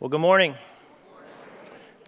Well, 0.00 0.10
good 0.10 0.20
morning. 0.20 0.54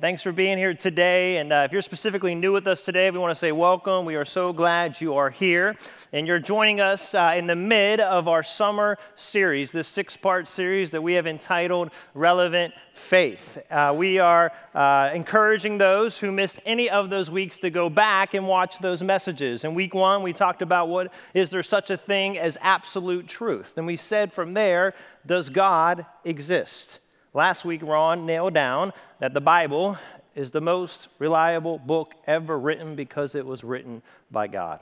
Thanks 0.00 0.23
for 0.23 0.31
being 0.31 0.58
here 0.58 0.74
today. 0.74 1.39
And 1.39 1.52
uh, 1.52 1.65
if 1.66 1.73
you're 1.73 1.82
specifically 1.82 2.36
new 2.36 2.52
with 2.52 2.69
us 2.69 2.85
today, 2.85 3.10
we 3.10 3.19
want 3.19 3.32
to 3.32 3.39
say 3.39 3.51
welcome. 3.51 4.04
We 4.04 4.14
are 4.14 4.24
so 4.24 4.53
glad 4.53 5.01
you 5.01 5.16
are 5.16 5.29
here. 5.29 5.74
And 6.12 6.24
you're 6.24 6.38
joining 6.38 6.80
us 6.80 7.16
uh, 7.16 7.34
in 7.37 7.48
the 7.48 7.56
mid 7.56 7.98
of 7.98 8.29
our 8.29 8.45
summer 8.45 8.96
series, 9.16 9.72
this 9.72 9.88
six 9.88 10.16
part 10.16 10.46
series 10.46 10.92
that 10.92 11.03
we 11.03 11.14
have 11.14 11.26
entitled 11.26 11.90
Relevant 12.14 12.74
Faith. 12.95 13.59
Uh, 13.68 13.93
we 13.96 14.20
are 14.20 14.52
uh, 14.72 15.11
encouraging 15.12 15.79
those 15.79 16.16
who 16.16 16.30
missed 16.30 16.61
any 16.64 16.88
of 16.88 17.11
those 17.11 17.29
weeks 17.29 17.59
to 17.59 17.70
go 17.70 17.91
back 17.91 18.34
and 18.34 18.46
watch 18.46 18.79
those 18.79 19.02
messages. 19.02 19.64
In 19.64 19.75
week 19.75 19.95
one, 19.95 20.22
we 20.22 20.32
talked 20.32 20.62
about 20.62 20.88
what 20.88 21.12
is 21.34 21.50
there 21.50 21.64
such 21.64 21.91
a 21.91 21.96
thing 21.96 22.38
as 22.38 22.57
absolute 22.61 23.27
truth? 23.27 23.72
And 23.77 23.84
we 23.84 23.96
said 23.96 24.32
from 24.32 24.54
there, 24.54 24.95
does 25.27 25.50
God 25.50 26.07
exist? 26.25 27.00
Last 27.33 27.65
week, 27.65 27.83
Ron 27.85 28.27
nailed 28.27 28.55
down 28.55 28.93
that 29.20 29.34
the 29.34 29.41
Bible 29.41 29.97
is 30.34 30.51
the 30.51 30.61
most 30.61 31.07
reliable 31.21 31.79
book 31.79 32.15
ever 32.27 32.59
written 32.59 32.97
because 32.97 33.37
it 33.37 33.47
was 33.47 33.62
written 33.62 34.02
by 34.33 34.48
God. 34.48 34.80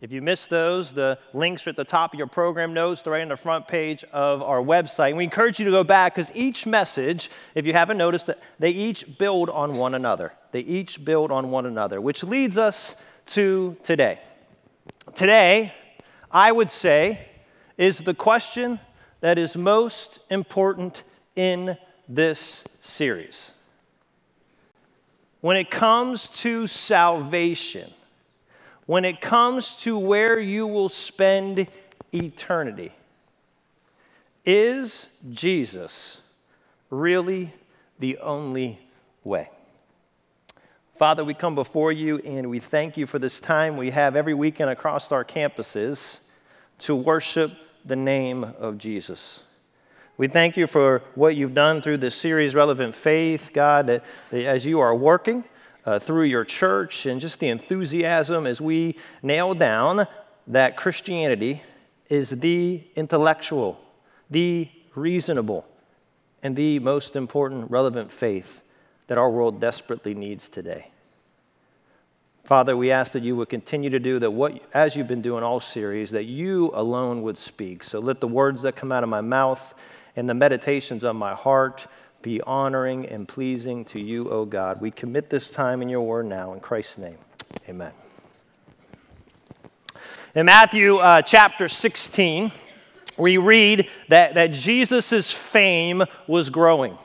If 0.00 0.10
you 0.10 0.22
missed 0.22 0.50
those, 0.50 0.92
the 0.92 1.20
links 1.32 1.64
are 1.64 1.70
at 1.70 1.76
the 1.76 1.84
top 1.84 2.12
of 2.12 2.18
your 2.18 2.26
program 2.26 2.74
notes, 2.74 3.06
right 3.06 3.22
on 3.22 3.28
the 3.28 3.36
front 3.36 3.68
page 3.68 4.02
of 4.12 4.42
our 4.42 4.58
website. 4.58 5.10
And 5.10 5.18
we 5.18 5.22
encourage 5.22 5.60
you 5.60 5.64
to 5.66 5.70
go 5.70 5.84
back 5.84 6.16
because 6.16 6.32
each 6.34 6.66
message, 6.66 7.30
if 7.54 7.64
you 7.64 7.72
haven't 7.72 7.96
noticed, 7.96 8.26
that 8.26 8.40
they 8.58 8.70
each 8.70 9.16
build 9.16 9.48
on 9.48 9.76
one 9.76 9.94
another. 9.94 10.32
They 10.50 10.60
each 10.60 11.04
build 11.04 11.30
on 11.30 11.52
one 11.52 11.64
another, 11.64 12.00
which 12.00 12.24
leads 12.24 12.58
us 12.58 12.96
to 13.26 13.76
today. 13.84 14.18
Today, 15.14 15.72
I 16.28 16.50
would 16.50 16.72
say, 16.72 17.28
is 17.78 17.98
the 17.98 18.14
question 18.14 18.80
that 19.20 19.38
is 19.38 19.54
most 19.56 20.18
important 20.28 21.04
in 21.36 21.76
this 22.08 22.64
series. 22.82 23.52
When 25.40 25.56
it 25.56 25.70
comes 25.70 26.28
to 26.40 26.66
salvation, 26.66 27.88
when 28.86 29.04
it 29.04 29.20
comes 29.20 29.76
to 29.76 29.98
where 29.98 30.38
you 30.38 30.66
will 30.66 30.88
spend 30.88 31.68
eternity, 32.12 32.92
is 34.44 35.06
Jesus 35.30 36.22
really 36.90 37.52
the 37.98 38.18
only 38.18 38.78
way? 39.24 39.50
Father, 40.96 41.24
we 41.24 41.34
come 41.34 41.54
before 41.54 41.92
you 41.92 42.18
and 42.18 42.48
we 42.48 42.58
thank 42.58 42.96
you 42.96 43.06
for 43.06 43.18
this 43.18 43.38
time 43.38 43.76
we 43.76 43.90
have 43.90 44.16
every 44.16 44.32
weekend 44.32 44.70
across 44.70 45.12
our 45.12 45.24
campuses 45.24 46.26
to 46.78 46.94
worship 46.94 47.52
the 47.84 47.96
name 47.96 48.44
of 48.44 48.78
Jesus. 48.78 49.42
We 50.18 50.28
thank 50.28 50.56
you 50.56 50.66
for 50.66 51.02
what 51.14 51.36
you've 51.36 51.52
done 51.52 51.82
through 51.82 51.98
this 51.98 52.14
series, 52.14 52.54
Relevant 52.54 52.94
Faith, 52.94 53.50
God, 53.52 53.86
that, 53.88 54.02
that 54.30 54.46
as 54.46 54.64
you 54.64 54.80
are 54.80 54.94
working 54.94 55.44
uh, 55.84 55.98
through 55.98 56.22
your 56.22 56.42
church 56.42 57.04
and 57.04 57.20
just 57.20 57.38
the 57.38 57.50
enthusiasm 57.50 58.46
as 58.46 58.58
we 58.58 58.96
nail 59.22 59.52
down 59.52 60.06
that 60.46 60.74
Christianity 60.74 61.62
is 62.08 62.30
the 62.30 62.82
intellectual, 62.96 63.78
the 64.30 64.70
reasonable, 64.94 65.66
and 66.42 66.56
the 66.56 66.78
most 66.78 67.14
important 67.14 67.70
relevant 67.70 68.10
faith 68.10 68.62
that 69.08 69.18
our 69.18 69.28
world 69.28 69.60
desperately 69.60 70.14
needs 70.14 70.48
today. 70.48 70.88
Father, 72.44 72.74
we 72.74 72.90
ask 72.90 73.12
that 73.12 73.22
you 73.22 73.36
would 73.36 73.50
continue 73.50 73.90
to 73.90 73.98
do 73.98 74.18
that 74.20 74.30
what 74.30 74.62
as 74.72 74.96
you've 74.96 75.08
been 75.08 75.20
doing 75.20 75.44
all 75.44 75.60
series 75.60 76.12
that 76.12 76.24
you 76.24 76.70
alone 76.72 77.20
would 77.20 77.36
speak. 77.36 77.84
So 77.84 77.98
let 77.98 78.20
the 78.20 78.28
words 78.28 78.62
that 78.62 78.76
come 78.76 78.92
out 78.92 79.02
of 79.02 79.10
my 79.10 79.20
mouth 79.20 79.74
and 80.16 80.28
the 80.28 80.34
meditations 80.34 81.04
of 81.04 81.14
my 81.14 81.34
heart 81.34 81.86
be 82.22 82.40
honoring 82.40 83.06
and 83.06 83.28
pleasing 83.28 83.84
to 83.84 84.00
you, 84.00 84.28
O 84.30 84.44
God. 84.44 84.80
We 84.80 84.90
commit 84.90 85.30
this 85.30 85.50
time 85.50 85.82
in 85.82 85.88
your 85.88 86.00
word 86.00 86.26
now. 86.26 86.54
In 86.54 86.60
Christ's 86.60 86.98
name, 86.98 87.18
amen. 87.68 87.92
In 90.34 90.46
Matthew 90.46 90.96
uh, 90.96 91.22
chapter 91.22 91.68
16, 91.68 92.50
we 93.16 93.36
read 93.36 93.88
that, 94.08 94.34
that 94.34 94.52
Jesus' 94.52 95.30
fame 95.30 96.04
was 96.26 96.50
growing. 96.50 96.98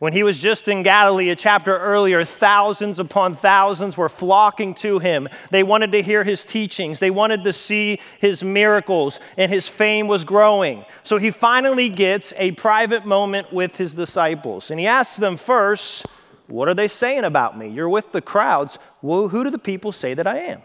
When 0.00 0.14
he 0.14 0.22
was 0.22 0.38
just 0.38 0.66
in 0.66 0.82
Galilee 0.82 1.28
a 1.28 1.36
chapter 1.36 1.76
earlier, 1.76 2.24
thousands 2.24 2.98
upon 2.98 3.34
thousands 3.34 3.98
were 3.98 4.08
flocking 4.08 4.72
to 4.76 4.98
him. 4.98 5.28
They 5.50 5.62
wanted 5.62 5.92
to 5.92 6.02
hear 6.02 6.24
his 6.24 6.42
teachings, 6.42 7.00
they 7.00 7.10
wanted 7.10 7.44
to 7.44 7.52
see 7.52 8.00
his 8.18 8.42
miracles, 8.42 9.20
and 9.36 9.52
his 9.52 9.68
fame 9.68 10.08
was 10.08 10.24
growing. 10.24 10.86
So 11.02 11.18
he 11.18 11.30
finally 11.30 11.90
gets 11.90 12.32
a 12.38 12.52
private 12.52 13.04
moment 13.04 13.52
with 13.52 13.76
his 13.76 13.94
disciples. 13.94 14.70
And 14.70 14.80
he 14.80 14.86
asks 14.86 15.16
them 15.16 15.36
first, 15.36 16.06
What 16.46 16.68
are 16.68 16.74
they 16.74 16.88
saying 16.88 17.24
about 17.24 17.58
me? 17.58 17.68
You're 17.68 17.90
with 17.90 18.10
the 18.12 18.22
crowds. 18.22 18.78
Well, 19.02 19.28
who 19.28 19.44
do 19.44 19.50
the 19.50 19.58
people 19.58 19.92
say 19.92 20.14
that 20.14 20.26
I 20.26 20.38
am? 20.38 20.62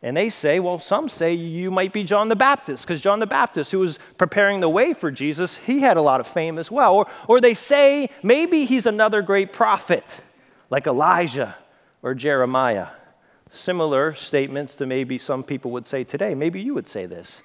And 0.00 0.16
they 0.16 0.30
say, 0.30 0.60
well, 0.60 0.78
some 0.78 1.08
say 1.08 1.34
you 1.34 1.72
might 1.72 1.92
be 1.92 2.04
John 2.04 2.28
the 2.28 2.36
Baptist, 2.36 2.84
because 2.84 3.00
John 3.00 3.18
the 3.18 3.26
Baptist, 3.26 3.72
who 3.72 3.80
was 3.80 3.98
preparing 4.16 4.60
the 4.60 4.68
way 4.68 4.94
for 4.94 5.10
Jesus, 5.10 5.56
he 5.56 5.80
had 5.80 5.96
a 5.96 6.02
lot 6.02 6.20
of 6.20 6.26
fame 6.26 6.56
as 6.56 6.70
well. 6.70 6.94
Or, 6.94 7.06
or 7.26 7.40
they 7.40 7.54
say 7.54 8.08
maybe 8.22 8.64
he's 8.64 8.86
another 8.86 9.22
great 9.22 9.52
prophet, 9.52 10.20
like 10.70 10.86
Elijah 10.86 11.56
or 12.02 12.14
Jeremiah. 12.14 12.88
Similar 13.50 14.14
statements 14.14 14.76
to 14.76 14.86
maybe 14.86 15.18
some 15.18 15.42
people 15.42 15.72
would 15.72 15.86
say 15.86 16.04
today. 16.04 16.34
Maybe 16.34 16.60
you 16.60 16.74
would 16.74 16.86
say 16.86 17.06
this. 17.06 17.42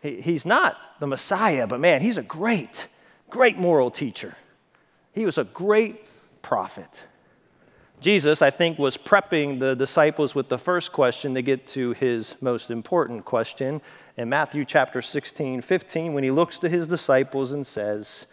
He, 0.00 0.22
he's 0.22 0.46
not 0.46 0.78
the 1.00 1.06
Messiah, 1.06 1.66
but 1.66 1.80
man, 1.80 2.00
he's 2.00 2.16
a 2.16 2.22
great, 2.22 2.88
great 3.28 3.58
moral 3.58 3.90
teacher. 3.90 4.36
He 5.12 5.26
was 5.26 5.36
a 5.36 5.44
great 5.44 6.06
prophet. 6.40 7.04
Jesus, 8.00 8.40
I 8.40 8.50
think, 8.50 8.78
was 8.78 8.96
prepping 8.96 9.60
the 9.60 9.74
disciples 9.74 10.34
with 10.34 10.48
the 10.48 10.56
first 10.56 10.90
question 10.90 11.34
to 11.34 11.42
get 11.42 11.66
to 11.68 11.92
his 11.92 12.34
most 12.40 12.70
important 12.70 13.26
question 13.26 13.82
in 14.16 14.30
Matthew 14.30 14.64
chapter 14.64 15.02
16, 15.02 15.60
15, 15.60 16.14
when 16.14 16.24
he 16.24 16.30
looks 16.30 16.58
to 16.60 16.68
his 16.70 16.88
disciples 16.88 17.52
and 17.52 17.66
says, 17.66 18.26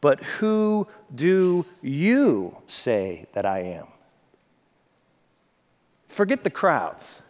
But 0.00 0.20
who 0.24 0.88
do 1.14 1.64
you 1.82 2.56
say 2.66 3.26
that 3.32 3.46
I 3.46 3.60
am? 3.60 3.86
Forget 6.08 6.42
the 6.42 6.50
crowds. 6.50 7.22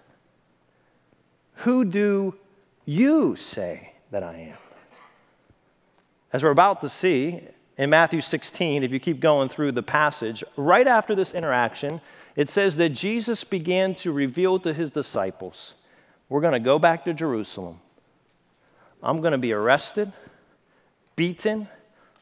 Who 1.57 1.85
do 1.85 2.35
you 2.87 3.37
say 3.37 3.93
that 4.11 4.23
I 4.23 4.37
am? 4.39 4.59
As 6.33 6.43
we're 6.43 6.51
about 6.51 6.81
to 6.81 6.89
see, 6.89 7.43
in 7.79 7.91
Matthew 7.91 8.21
16, 8.21 8.83
if 8.83 8.93
you 8.93 9.01
keep 9.01 9.21
going 9.21 9.49
through 9.49 9.73
the 9.73 9.83
passage, 9.83 10.45
right 10.57 10.87
after 10.87 11.15
this 11.15 11.33
interaction, 11.33 12.01
it 12.37 12.49
says 12.49 12.77
that 12.77 12.91
Jesus 12.91 13.45
began 13.45 13.95
to 13.97 14.13
reveal 14.13 14.59
to 14.61 14.73
his 14.73 14.91
disciples, 14.91 15.75
We're 16.29 16.41
going 16.41 16.53
to 16.53 16.61
go 16.61 16.79
back 16.79 17.05
to 17.05 17.15
Jerusalem. 17.15 17.81
I'm 19.03 19.21
going 19.21 19.33
to 19.33 19.39
be 19.39 19.53
arrested, 19.53 20.13
beaten, 21.17 21.67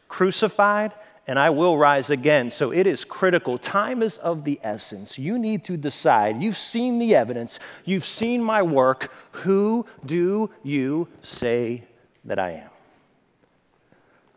crucified, 0.09 0.93
and 1.27 1.39
I 1.39 1.51
will 1.51 1.77
rise 1.77 2.11
again. 2.11 2.51
So 2.51 2.73
it 2.73 2.87
is 2.87 3.05
critical. 3.05 3.59
Time 3.59 4.03
is 4.03 4.17
of 4.19 4.45
the 4.45 4.59
essence. 4.63 5.19
You 5.19 5.39
need 5.39 5.65
to 5.67 5.77
decide. 5.77 6.43
You've 6.43 6.57
seen 6.57 6.99
the 6.99 7.15
evidence, 7.15 7.59
you've 7.85 8.07
seen 8.07 8.43
my 8.43 8.63
work. 8.63 9.13
Who 9.33 9.87
do 10.05 10.51
you 10.63 11.09
say 11.23 11.85
that 12.25 12.39
I 12.39 12.53
am? 12.53 12.80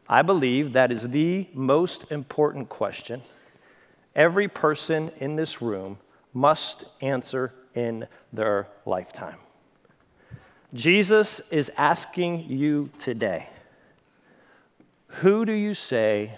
I 0.07 0.21
believe 0.21 0.73
that 0.73 0.91
is 0.91 1.09
the 1.09 1.47
most 1.53 2.11
important 2.11 2.69
question 2.69 3.21
every 4.15 4.47
person 4.47 5.11
in 5.19 5.35
this 5.35 5.61
room 5.61 5.97
must 6.33 6.85
answer 7.01 7.53
in 7.73 8.07
their 8.31 8.67
lifetime. 8.85 9.37
Jesus 10.73 11.39
is 11.51 11.71
asking 11.77 12.49
you 12.49 12.89
today 12.99 13.49
Who 15.21 15.45
do 15.45 15.53
you 15.53 15.73
say 15.73 16.37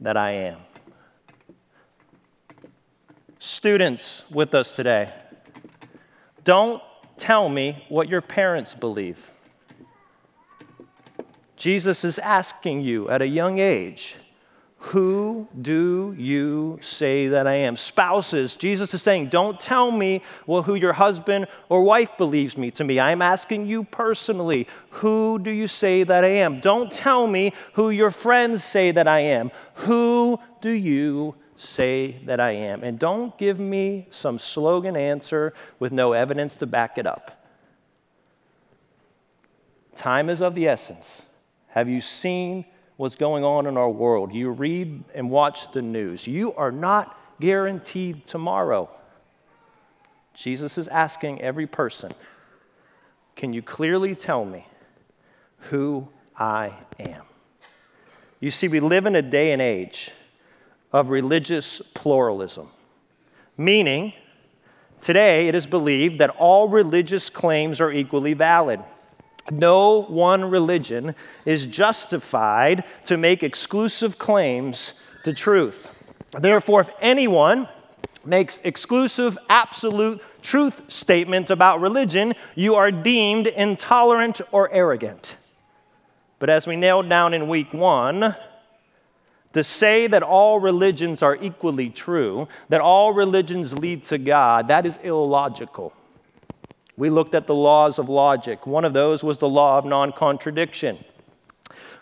that 0.00 0.16
I 0.16 0.32
am? 0.32 0.58
Students 3.38 4.30
with 4.30 4.54
us 4.54 4.74
today, 4.74 5.12
don't 6.44 6.82
tell 7.16 7.48
me 7.48 7.84
what 7.88 8.08
your 8.08 8.20
parents 8.20 8.74
believe. 8.74 9.30
Jesus 11.56 12.04
is 12.04 12.18
asking 12.18 12.82
you 12.82 13.08
at 13.08 13.22
a 13.22 13.26
young 13.26 13.58
age, 13.58 14.16
who 14.88 15.48
do 15.62 16.14
you 16.18 16.78
say 16.82 17.28
that 17.28 17.46
I 17.46 17.54
am? 17.54 17.76
Spouses, 17.76 18.54
Jesus 18.54 18.92
is 18.92 19.02
saying, 19.02 19.28
don't 19.28 19.58
tell 19.58 19.90
me 19.90 20.22
well, 20.46 20.62
who 20.62 20.74
your 20.74 20.92
husband 20.92 21.46
or 21.70 21.82
wife 21.82 22.18
believes 22.18 22.58
me 22.58 22.70
to 22.72 22.84
be. 22.84 23.00
I'm 23.00 23.22
asking 23.22 23.66
you 23.66 23.84
personally, 23.84 24.68
who 24.90 25.38
do 25.38 25.50
you 25.50 25.68
say 25.68 26.02
that 26.02 26.22
I 26.22 26.28
am? 26.28 26.60
Don't 26.60 26.92
tell 26.92 27.26
me 27.26 27.54
who 27.74 27.88
your 27.88 28.10
friends 28.10 28.62
say 28.62 28.90
that 28.90 29.08
I 29.08 29.20
am. 29.20 29.50
Who 29.74 30.38
do 30.60 30.70
you 30.70 31.34
say 31.56 32.20
that 32.26 32.38
I 32.38 32.50
am? 32.50 32.82
And 32.84 32.98
don't 32.98 33.36
give 33.38 33.58
me 33.58 34.06
some 34.10 34.38
slogan 34.38 34.96
answer 34.96 35.54
with 35.78 35.92
no 35.92 36.12
evidence 36.12 36.56
to 36.56 36.66
back 36.66 36.98
it 36.98 37.06
up. 37.06 37.46
Time 39.96 40.28
is 40.28 40.42
of 40.42 40.54
the 40.54 40.68
essence. 40.68 41.22
Have 41.74 41.88
you 41.88 42.00
seen 42.00 42.64
what's 42.98 43.16
going 43.16 43.42
on 43.42 43.66
in 43.66 43.76
our 43.76 43.90
world, 43.90 44.32
you 44.32 44.48
read 44.52 45.02
and 45.12 45.28
watch 45.28 45.72
the 45.72 45.82
news, 45.82 46.24
you 46.24 46.54
are 46.54 46.70
not 46.70 47.18
guaranteed 47.40 48.24
tomorrow. 48.28 48.88
Jesus 50.34 50.78
is 50.78 50.86
asking 50.86 51.42
every 51.42 51.66
person, 51.66 52.12
Can 53.34 53.52
you 53.52 53.60
clearly 53.60 54.14
tell 54.14 54.44
me 54.44 54.68
who 55.70 56.08
I 56.38 56.74
am? 57.00 57.22
You 58.38 58.52
see, 58.52 58.68
we 58.68 58.78
live 58.78 59.06
in 59.06 59.16
a 59.16 59.22
day 59.22 59.50
and 59.50 59.60
age 59.60 60.12
of 60.92 61.08
religious 61.08 61.82
pluralism, 61.92 62.68
meaning 63.56 64.12
today 65.00 65.48
it 65.48 65.56
is 65.56 65.66
believed 65.66 66.20
that 66.20 66.30
all 66.38 66.68
religious 66.68 67.28
claims 67.28 67.80
are 67.80 67.90
equally 67.90 68.34
valid. 68.34 68.78
No 69.50 70.02
one 70.02 70.44
religion 70.44 71.14
is 71.44 71.66
justified 71.66 72.84
to 73.04 73.16
make 73.16 73.42
exclusive 73.42 74.18
claims 74.18 74.94
to 75.24 75.32
truth. 75.32 75.90
Therefore, 76.32 76.80
if 76.80 76.90
anyone 77.00 77.68
makes 78.24 78.58
exclusive, 78.64 79.38
absolute 79.48 80.20
truth 80.42 80.90
statements 80.90 81.50
about 81.50 81.80
religion, 81.80 82.34
you 82.54 82.74
are 82.74 82.90
deemed 82.90 83.46
intolerant 83.46 84.40
or 84.50 84.70
arrogant. 84.72 85.36
But 86.38 86.50
as 86.50 86.66
we 86.66 86.76
nailed 86.76 87.08
down 87.08 87.34
in 87.34 87.48
week 87.48 87.72
one, 87.72 88.34
to 89.52 89.62
say 89.64 90.06
that 90.08 90.22
all 90.22 90.58
religions 90.58 91.22
are 91.22 91.36
equally 91.36 91.88
true, 91.88 92.48
that 92.68 92.80
all 92.80 93.12
religions 93.12 93.78
lead 93.78 94.04
to 94.04 94.18
God, 94.18 94.68
that 94.68 94.84
is 94.84 94.98
illogical. 95.02 95.92
We 96.96 97.10
looked 97.10 97.34
at 97.34 97.46
the 97.46 97.54
laws 97.54 97.98
of 97.98 98.08
logic. 98.08 98.66
One 98.66 98.84
of 98.84 98.92
those 98.92 99.24
was 99.24 99.38
the 99.38 99.48
law 99.48 99.78
of 99.78 99.84
non 99.84 100.12
contradiction. 100.12 100.98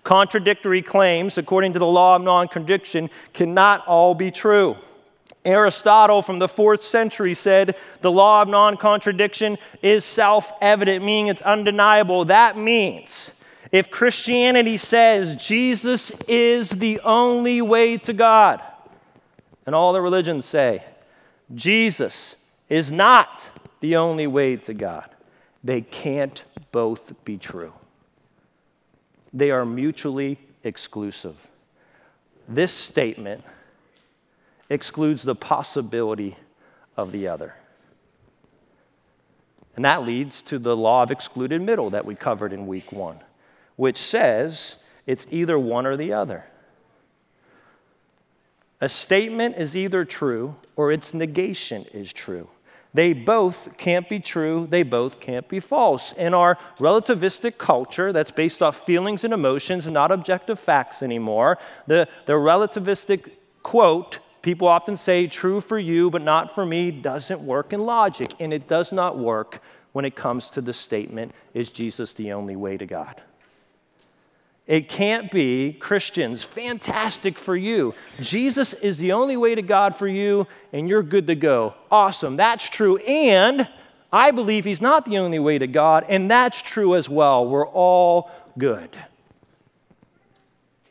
Contradictory 0.05 0.83
claims, 0.83 1.39
according 1.39 1.73
to 1.75 1.79
the 1.79 1.87
law 1.87 2.17
of 2.17 2.23
non 2.23 2.49
contradiction, 2.49 3.09
cannot 3.33 3.87
all 3.87 4.15
be 4.15 4.31
true. 4.31 4.77
Aristotle 5.45 6.23
from 6.23 6.39
the 6.39 6.49
fourth 6.49 6.83
century 6.83 7.35
said 7.35 7.77
the 8.01 8.11
law 8.11 8.43
of 8.43 8.49
non 8.49 8.77
contradiction 8.77 9.59
is 9.81 10.05
self 10.05 10.53
evident, 10.61 11.05
meaning 11.05 11.29
it's 11.29 11.43
undeniable. 11.43 12.27
That 12.27 12.57
means 12.57 13.33
if 13.71 13.91
Christianity 13.91 14.77
says 14.77 15.37
Jesus 15.37 16.11
is 16.29 16.69
the 16.71 17.01
only 17.01 17.63
way 17.63 17.97
to 17.99 18.13
God, 18.13 18.61
and 19.65 19.75
all 19.75 19.93
the 19.93 20.03
religions 20.03 20.45
say 20.45 20.85
Jesus 21.55 22.37
is 22.69 22.93
not 22.93 23.51
the 23.83 23.97
only 23.97 24.27
way 24.27 24.57
to 24.57 24.73
God. 24.73 25.11
They 25.63 25.83
can't 25.83 26.43
both 26.71 27.13
be 27.27 27.37
true, 27.37 27.75
they 29.35 29.51
are 29.51 29.67
mutually 29.67 30.39
exclusive. 30.65 31.37
This 32.49 32.73
statement 32.73 33.45
excludes 34.71 35.23
the 35.23 35.35
possibility 35.35 36.37
of 36.97 37.13
the 37.13 37.29
other. 37.29 37.55
And 39.77 39.85
that 39.85 40.05
leads 40.05 40.43
to 40.43 40.59
the 40.59 40.77
law 40.77 41.03
of 41.03 41.11
excluded 41.11 41.63
middle 41.63 41.91
that 41.91 42.05
we 42.05 42.15
covered 42.15 42.53
in 42.53 42.67
week 42.67 42.93
one, 42.93 43.21
which 43.77 43.99
says 43.99 44.85
it's 45.07 45.27
either 45.31 45.59
one 45.59 45.87
or 45.87 45.97
the 45.97 46.13
other. 46.13 46.45
A 48.81 48.89
statement 48.89 49.57
is 49.57 49.77
either 49.77 50.05
true 50.05 50.57
or 50.77 50.93
its 50.93 51.15
negation 51.15 51.87
is 51.93 52.13
true. 52.13 52.49
They 52.95 53.15
both 53.15 53.79
can't 53.79 54.09
be 54.09 54.21
true, 54.21 54.67
they 54.69 54.83
both 54.83 55.19
can't 55.19 55.49
be 55.49 55.61
false. 55.61 56.13
In 56.13 56.35
our 56.35 56.59
relativistic 56.79 57.57
culture 57.57 58.13
that's 58.13 58.31
based 58.31 58.63
off 58.63 58.85
feelings 58.85 59.25
and 59.25 59.33
emotions 59.33 59.87
and 59.87 59.95
not 59.95 60.13
objective 60.13 60.61
facts 60.61 61.03
anymore, 61.03 61.59
the, 61.87 62.07
the 62.27 62.35
relativistic 62.35 63.31
quote, 63.63 64.19
people 64.43 64.69
often 64.69 64.99
say, 64.99 65.27
true 65.27 65.61
for 65.61 65.79
you 65.79 66.11
but 66.11 66.21
not 66.21 66.55
for 66.55 66.67
me, 66.67 66.91
doesn't 66.91 67.41
work 67.41 67.73
in 67.73 67.87
logic. 67.87 68.35
And 68.39 68.53
it 68.53 68.69
does 68.69 68.93
not 68.93 69.19
work 69.19 69.63
when 69.93 70.05
it 70.05 70.15
comes 70.15 70.51
to 70.51 70.61
the 70.61 70.73
statement, 70.73 71.33
is 71.55 71.71
Jesus 71.71 72.13
the 72.15 72.33
only 72.33 72.57
way 72.57 72.77
to 72.77 72.87
God? 72.87 73.23
It 74.67 74.89
can't 74.89 75.31
be 75.31 75.73
Christians, 75.73 76.45
fantastic 76.45 77.37
for 77.37 77.57
you. 77.57 77.95
Jesus 78.21 78.73
is 78.75 78.97
the 78.99 79.13
only 79.13 79.37
way 79.37 79.55
to 79.55 79.63
God 79.63 79.97
for 79.97 80.07
you, 80.07 80.47
and 80.73 80.89
you're 80.89 81.03
good 81.03 81.27
to 81.27 81.35
go. 81.35 81.75
Awesome, 81.91 82.37
that's 82.37 82.69
true. 82.69 82.97
And 82.99 83.67
I 84.13 84.31
believe 84.31 84.65
He's 84.65 84.81
not 84.81 85.05
the 85.05 85.19
only 85.19 85.41
way 85.41 85.59
to 85.59 85.67
God, 85.67 86.07
and 86.09 86.31
that's 86.31 86.63
true 86.63 86.95
as 86.95 87.09
well. 87.09 87.47
We're 87.47 87.67
all 87.67 88.31
good. 88.57 88.91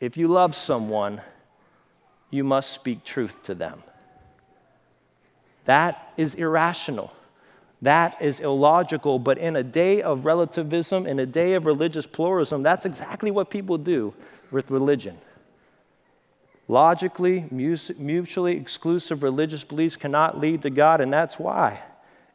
If 0.00 0.16
you 0.16 0.28
love 0.28 0.54
someone, 0.54 1.22
you 2.30 2.44
must 2.44 2.72
speak 2.72 3.04
truth 3.04 3.42
to 3.44 3.54
them. 3.54 3.82
That 5.64 6.12
is 6.16 6.34
irrational. 6.34 7.12
That 7.82 8.22
is 8.22 8.38
illogical, 8.38 9.18
but 9.18 9.38
in 9.38 9.56
a 9.56 9.64
day 9.64 10.02
of 10.02 10.24
relativism, 10.24 11.04
in 11.04 11.18
a 11.18 11.26
day 11.26 11.54
of 11.54 11.66
religious 11.66 12.06
pluralism, 12.06 12.62
that's 12.62 12.86
exactly 12.86 13.32
what 13.32 13.50
people 13.50 13.76
do 13.76 14.14
with 14.52 14.70
religion. 14.70 15.18
Logically, 16.68 17.44
mutually 17.50 18.56
exclusive 18.56 19.24
religious 19.24 19.64
beliefs 19.64 19.96
cannot 19.96 20.38
lead 20.38 20.62
to 20.62 20.70
God, 20.70 21.00
and 21.00 21.12
that's 21.12 21.40
why. 21.40 21.80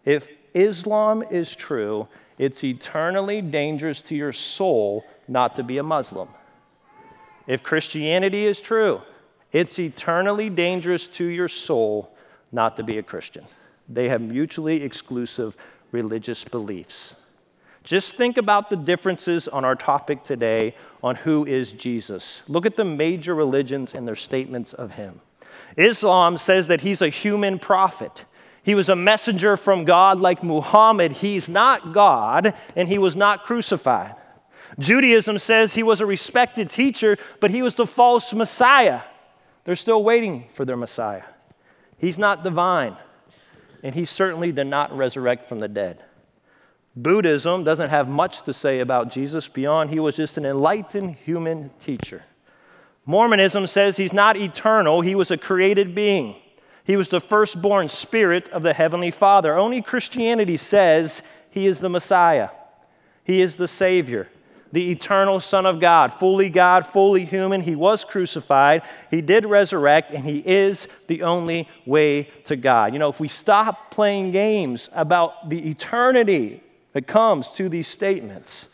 If 0.03 0.27
Islam 0.53 1.23
is 1.23 1.55
true, 1.55 2.09
it's 2.37 2.63
eternally 2.63 3.41
dangerous 3.41 4.01
to 4.03 4.15
your 4.15 4.33
soul 4.33 5.05
not 5.29 5.55
to 5.55 5.63
be 5.63 5.77
a 5.77 5.83
Muslim. 5.83 6.27
If 7.47 7.63
Christianity 7.63 8.45
is 8.45 8.59
true, 8.59 9.01
it's 9.53 9.79
eternally 9.79 10.49
dangerous 10.49 11.07
to 11.07 11.23
your 11.23 11.47
soul 11.47 12.13
not 12.51 12.75
to 12.77 12.83
be 12.83 12.97
a 12.97 13.03
Christian. 13.03 13.45
They 13.89 14.09
have 14.09 14.21
mutually 14.21 14.83
exclusive 14.83 15.55
religious 15.91 16.43
beliefs. 16.43 17.15
Just 17.83 18.13
think 18.13 18.37
about 18.37 18.69
the 18.69 18.75
differences 18.75 19.47
on 19.47 19.63
our 19.63 19.75
topic 19.75 20.23
today 20.23 20.75
on 21.01 21.15
who 21.15 21.45
is 21.45 21.71
Jesus. 21.71 22.41
Look 22.49 22.65
at 22.65 22.75
the 22.75 22.83
major 22.83 23.33
religions 23.33 23.93
and 23.93 24.05
their 24.05 24.15
statements 24.15 24.73
of 24.73 24.91
him. 24.91 25.21
Islam 25.77 26.37
says 26.37 26.67
that 26.67 26.81
he's 26.81 27.01
a 27.01 27.07
human 27.07 27.59
prophet. 27.59 28.25
He 28.61 28.75
was 28.75 28.89
a 28.89 28.95
messenger 28.95 29.55
from 29.55 29.85
God 29.85 30.19
like 30.19 30.43
Muhammad. 30.43 31.13
He's 31.13 31.47
not 31.47 31.93
God, 31.93 32.53
and 32.75 32.89
he 32.89 32.97
was 32.97 33.15
not 33.15 33.45
crucified. 33.45 34.15
Judaism 34.77 35.39
says 35.39 35.73
he 35.73 35.83
was 35.83 36.01
a 36.01 36.05
respected 36.05 36.69
teacher, 36.69 37.17
but 37.39 37.51
he 37.51 37.61
was 37.61 37.75
the 37.75 37.87
false 37.87 38.33
Messiah. 38.33 39.01
They're 39.63 39.77
still 39.77 40.03
waiting 40.03 40.49
for 40.53 40.65
their 40.65 40.75
Messiah. 40.75 41.23
He's 41.97 42.19
not 42.19 42.43
divine 42.43 42.97
and 43.83 43.95
he 43.95 44.05
certainly 44.05 44.51
did 44.51 44.67
not 44.67 44.95
resurrect 44.95 45.47
from 45.47 45.59
the 45.59 45.67
dead. 45.67 46.03
Buddhism 46.95 47.63
doesn't 47.63 47.89
have 47.89 48.07
much 48.07 48.41
to 48.43 48.53
say 48.53 48.79
about 48.79 49.11
Jesus 49.11 49.47
beyond 49.47 49.89
he 49.89 49.99
was 49.99 50.15
just 50.15 50.37
an 50.37 50.45
enlightened 50.45 51.15
human 51.15 51.69
teacher. 51.79 52.23
Mormonism 53.05 53.67
says 53.67 53.97
he's 53.97 54.13
not 54.13 54.35
eternal, 54.35 55.01
he 55.01 55.15
was 55.15 55.31
a 55.31 55.37
created 55.37 55.93
being. 55.93 56.35
He 56.83 56.95
was 56.95 57.09
the 57.09 57.21
firstborn 57.21 57.89
spirit 57.89 58.49
of 58.49 58.63
the 58.63 58.73
Heavenly 58.73 59.11
Father. 59.11 59.57
Only 59.57 59.81
Christianity 59.81 60.57
says 60.57 61.21
he 61.51 61.67
is 61.67 61.79
the 61.79 61.89
Messiah, 61.89 62.49
he 63.23 63.41
is 63.41 63.57
the 63.57 63.67
Savior 63.67 64.27
the 64.77 64.91
eternal 64.91 65.39
Son 65.39 65.65
of 65.65 65.79
God, 65.79 66.13
fully 66.13 66.49
God, 66.49 66.85
fully 66.85 67.25
human. 67.25 67.61
He 67.61 67.73
was 67.73 68.03
crucified, 68.05 68.83
He 69.09 69.21
did 69.21 69.43
resurrect, 69.43 70.11
and 70.11 70.23
He 70.23 70.43
is 70.45 70.87
the 71.07 71.23
only 71.23 71.67
way 71.87 72.29
to 72.43 72.55
God. 72.55 72.93
You 72.93 72.99
know, 72.99 73.09
if 73.09 73.19
we 73.19 73.27
stop 73.27 73.89
playing 73.89 74.33
games 74.33 74.87
about 74.93 75.49
the 75.49 75.67
eternity 75.67 76.61
that 76.93 77.07
comes 77.07 77.49
to 77.53 77.69
these 77.69 77.87
statements, 77.87 78.67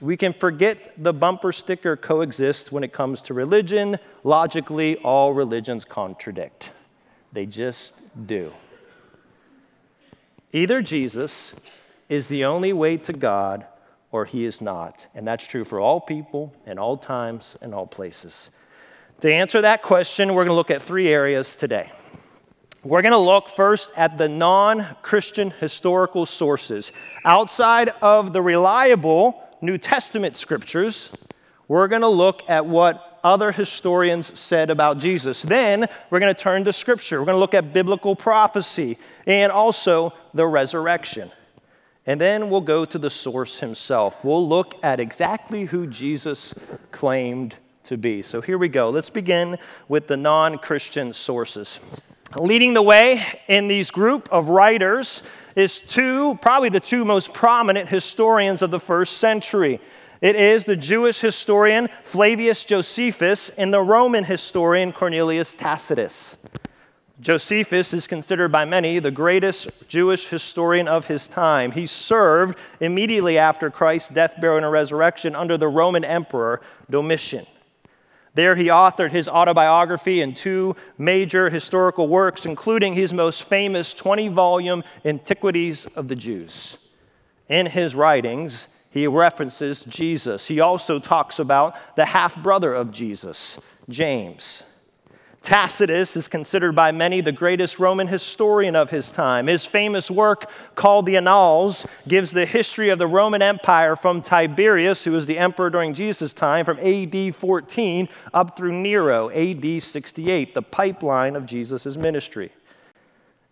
we 0.00 0.16
can 0.16 0.32
forget 0.32 1.00
the 1.00 1.12
bumper 1.12 1.52
sticker 1.52 1.96
coexist 1.96 2.72
when 2.72 2.82
it 2.82 2.92
comes 2.92 3.22
to 3.22 3.32
religion. 3.32 4.00
Logically, 4.24 4.96
all 4.96 5.32
religions 5.32 5.84
contradict, 5.84 6.72
they 7.32 7.46
just 7.46 7.94
do. 8.26 8.52
Either 10.52 10.82
Jesus 10.82 11.60
is 12.08 12.26
the 12.26 12.44
only 12.44 12.72
way 12.72 12.96
to 12.96 13.12
God 13.12 13.66
or 14.12 14.24
he 14.24 14.44
is 14.44 14.60
not. 14.60 15.06
And 15.14 15.26
that's 15.26 15.46
true 15.46 15.64
for 15.64 15.80
all 15.80 16.00
people 16.00 16.54
in 16.66 16.78
all 16.78 16.96
times 16.96 17.56
and 17.60 17.74
all 17.74 17.86
places. 17.86 18.50
To 19.20 19.32
answer 19.32 19.62
that 19.62 19.82
question, 19.82 20.34
we're 20.34 20.44
going 20.44 20.48
to 20.48 20.54
look 20.54 20.70
at 20.70 20.82
three 20.82 21.08
areas 21.08 21.56
today. 21.56 21.90
We're 22.84 23.02
going 23.02 23.12
to 23.12 23.18
look 23.18 23.48
first 23.48 23.90
at 23.96 24.16
the 24.16 24.28
non 24.28 24.86
Christian 25.02 25.50
historical 25.50 26.26
sources. 26.26 26.92
Outside 27.24 27.88
of 28.00 28.32
the 28.32 28.42
reliable 28.42 29.42
New 29.60 29.78
Testament 29.78 30.36
scriptures, 30.36 31.10
we're 31.66 31.88
going 31.88 32.02
to 32.02 32.08
look 32.08 32.48
at 32.48 32.66
what 32.66 33.18
other 33.24 33.50
historians 33.50 34.38
said 34.38 34.70
about 34.70 34.98
Jesus. 34.98 35.42
Then 35.42 35.86
we're 36.10 36.20
going 36.20 36.32
to 36.32 36.40
turn 36.40 36.64
to 36.64 36.72
scripture. 36.72 37.18
We're 37.18 37.26
going 37.26 37.34
to 37.36 37.40
look 37.40 37.54
at 37.54 37.72
biblical 37.72 38.14
prophecy 38.14 38.98
and 39.26 39.50
also 39.50 40.12
the 40.32 40.46
resurrection. 40.46 41.30
And 42.06 42.20
then 42.20 42.50
we'll 42.50 42.60
go 42.60 42.84
to 42.84 42.98
the 42.98 43.10
source 43.10 43.58
himself. 43.58 44.24
We'll 44.24 44.48
look 44.48 44.74
at 44.84 45.00
exactly 45.00 45.64
who 45.64 45.88
Jesus 45.88 46.54
claimed 46.92 47.56
to 47.84 47.96
be. 47.96 48.22
So 48.22 48.40
here 48.40 48.58
we 48.58 48.68
go. 48.68 48.90
Let's 48.90 49.10
begin 49.10 49.58
with 49.88 50.06
the 50.06 50.16
non 50.16 50.58
Christian 50.58 51.12
sources. 51.12 51.80
Leading 52.36 52.74
the 52.74 52.82
way 52.82 53.24
in 53.48 53.68
these 53.68 53.90
group 53.90 54.28
of 54.32 54.48
writers 54.48 55.22
is 55.54 55.80
two, 55.80 56.38
probably 56.42 56.68
the 56.68 56.80
two 56.80 57.04
most 57.04 57.32
prominent 57.32 57.88
historians 57.88 58.62
of 58.62 58.70
the 58.70 58.80
first 58.80 59.18
century. 59.18 59.80
It 60.20 60.36
is 60.36 60.64
the 60.64 60.76
Jewish 60.76 61.20
historian 61.20 61.88
Flavius 62.04 62.64
Josephus 62.64 63.48
and 63.50 63.72
the 63.72 63.80
Roman 63.80 64.24
historian 64.24 64.92
Cornelius 64.92 65.54
Tacitus. 65.54 66.36
Josephus 67.20 67.94
is 67.94 68.06
considered 68.06 68.52
by 68.52 68.66
many 68.66 68.98
the 68.98 69.10
greatest 69.10 69.88
Jewish 69.88 70.26
historian 70.26 70.86
of 70.86 71.06
his 71.06 71.26
time. 71.26 71.72
He 71.72 71.86
served 71.86 72.58
immediately 72.78 73.38
after 73.38 73.70
Christ's 73.70 74.10
death, 74.10 74.38
burial, 74.38 74.64
and 74.64 74.72
resurrection 74.72 75.34
under 75.34 75.56
the 75.56 75.68
Roman 75.68 76.04
Emperor 76.04 76.60
Domitian. 76.90 77.46
There, 78.34 78.54
he 78.54 78.64
authored 78.64 79.12
his 79.12 79.30
autobiography 79.30 80.20
and 80.20 80.36
two 80.36 80.76
major 80.98 81.48
historical 81.48 82.06
works, 82.06 82.44
including 82.44 82.92
his 82.92 83.14
most 83.14 83.44
famous 83.44 83.94
20 83.94 84.28
volume 84.28 84.84
Antiquities 85.06 85.86
of 85.96 86.08
the 86.08 86.16
Jews. 86.16 86.76
In 87.48 87.64
his 87.64 87.94
writings, 87.94 88.68
he 88.90 89.06
references 89.06 89.84
Jesus. 89.84 90.48
He 90.48 90.60
also 90.60 90.98
talks 90.98 91.38
about 91.38 91.76
the 91.96 92.04
half 92.04 92.36
brother 92.42 92.74
of 92.74 92.92
Jesus, 92.92 93.58
James. 93.88 94.64
Tacitus 95.46 96.16
is 96.16 96.26
considered 96.26 96.74
by 96.74 96.90
many 96.90 97.20
the 97.20 97.30
greatest 97.30 97.78
Roman 97.78 98.08
historian 98.08 98.74
of 98.74 98.90
his 98.90 99.12
time. 99.12 99.46
His 99.46 99.64
famous 99.64 100.10
work, 100.10 100.50
called 100.74 101.06
the 101.06 101.16
Annals, 101.16 101.86
gives 102.08 102.32
the 102.32 102.46
history 102.46 102.88
of 102.88 102.98
the 102.98 103.06
Roman 103.06 103.42
Empire 103.42 103.94
from 103.94 104.22
Tiberius, 104.22 105.04
who 105.04 105.12
was 105.12 105.26
the 105.26 105.38
emperor 105.38 105.70
during 105.70 105.94
Jesus' 105.94 106.32
time, 106.32 106.64
from 106.64 106.80
AD 106.80 107.36
14 107.36 108.08
up 108.34 108.56
through 108.56 108.72
Nero, 108.72 109.30
AD 109.30 109.84
68, 109.84 110.52
the 110.52 110.62
pipeline 110.62 111.36
of 111.36 111.46
Jesus' 111.46 111.96
ministry. 111.96 112.50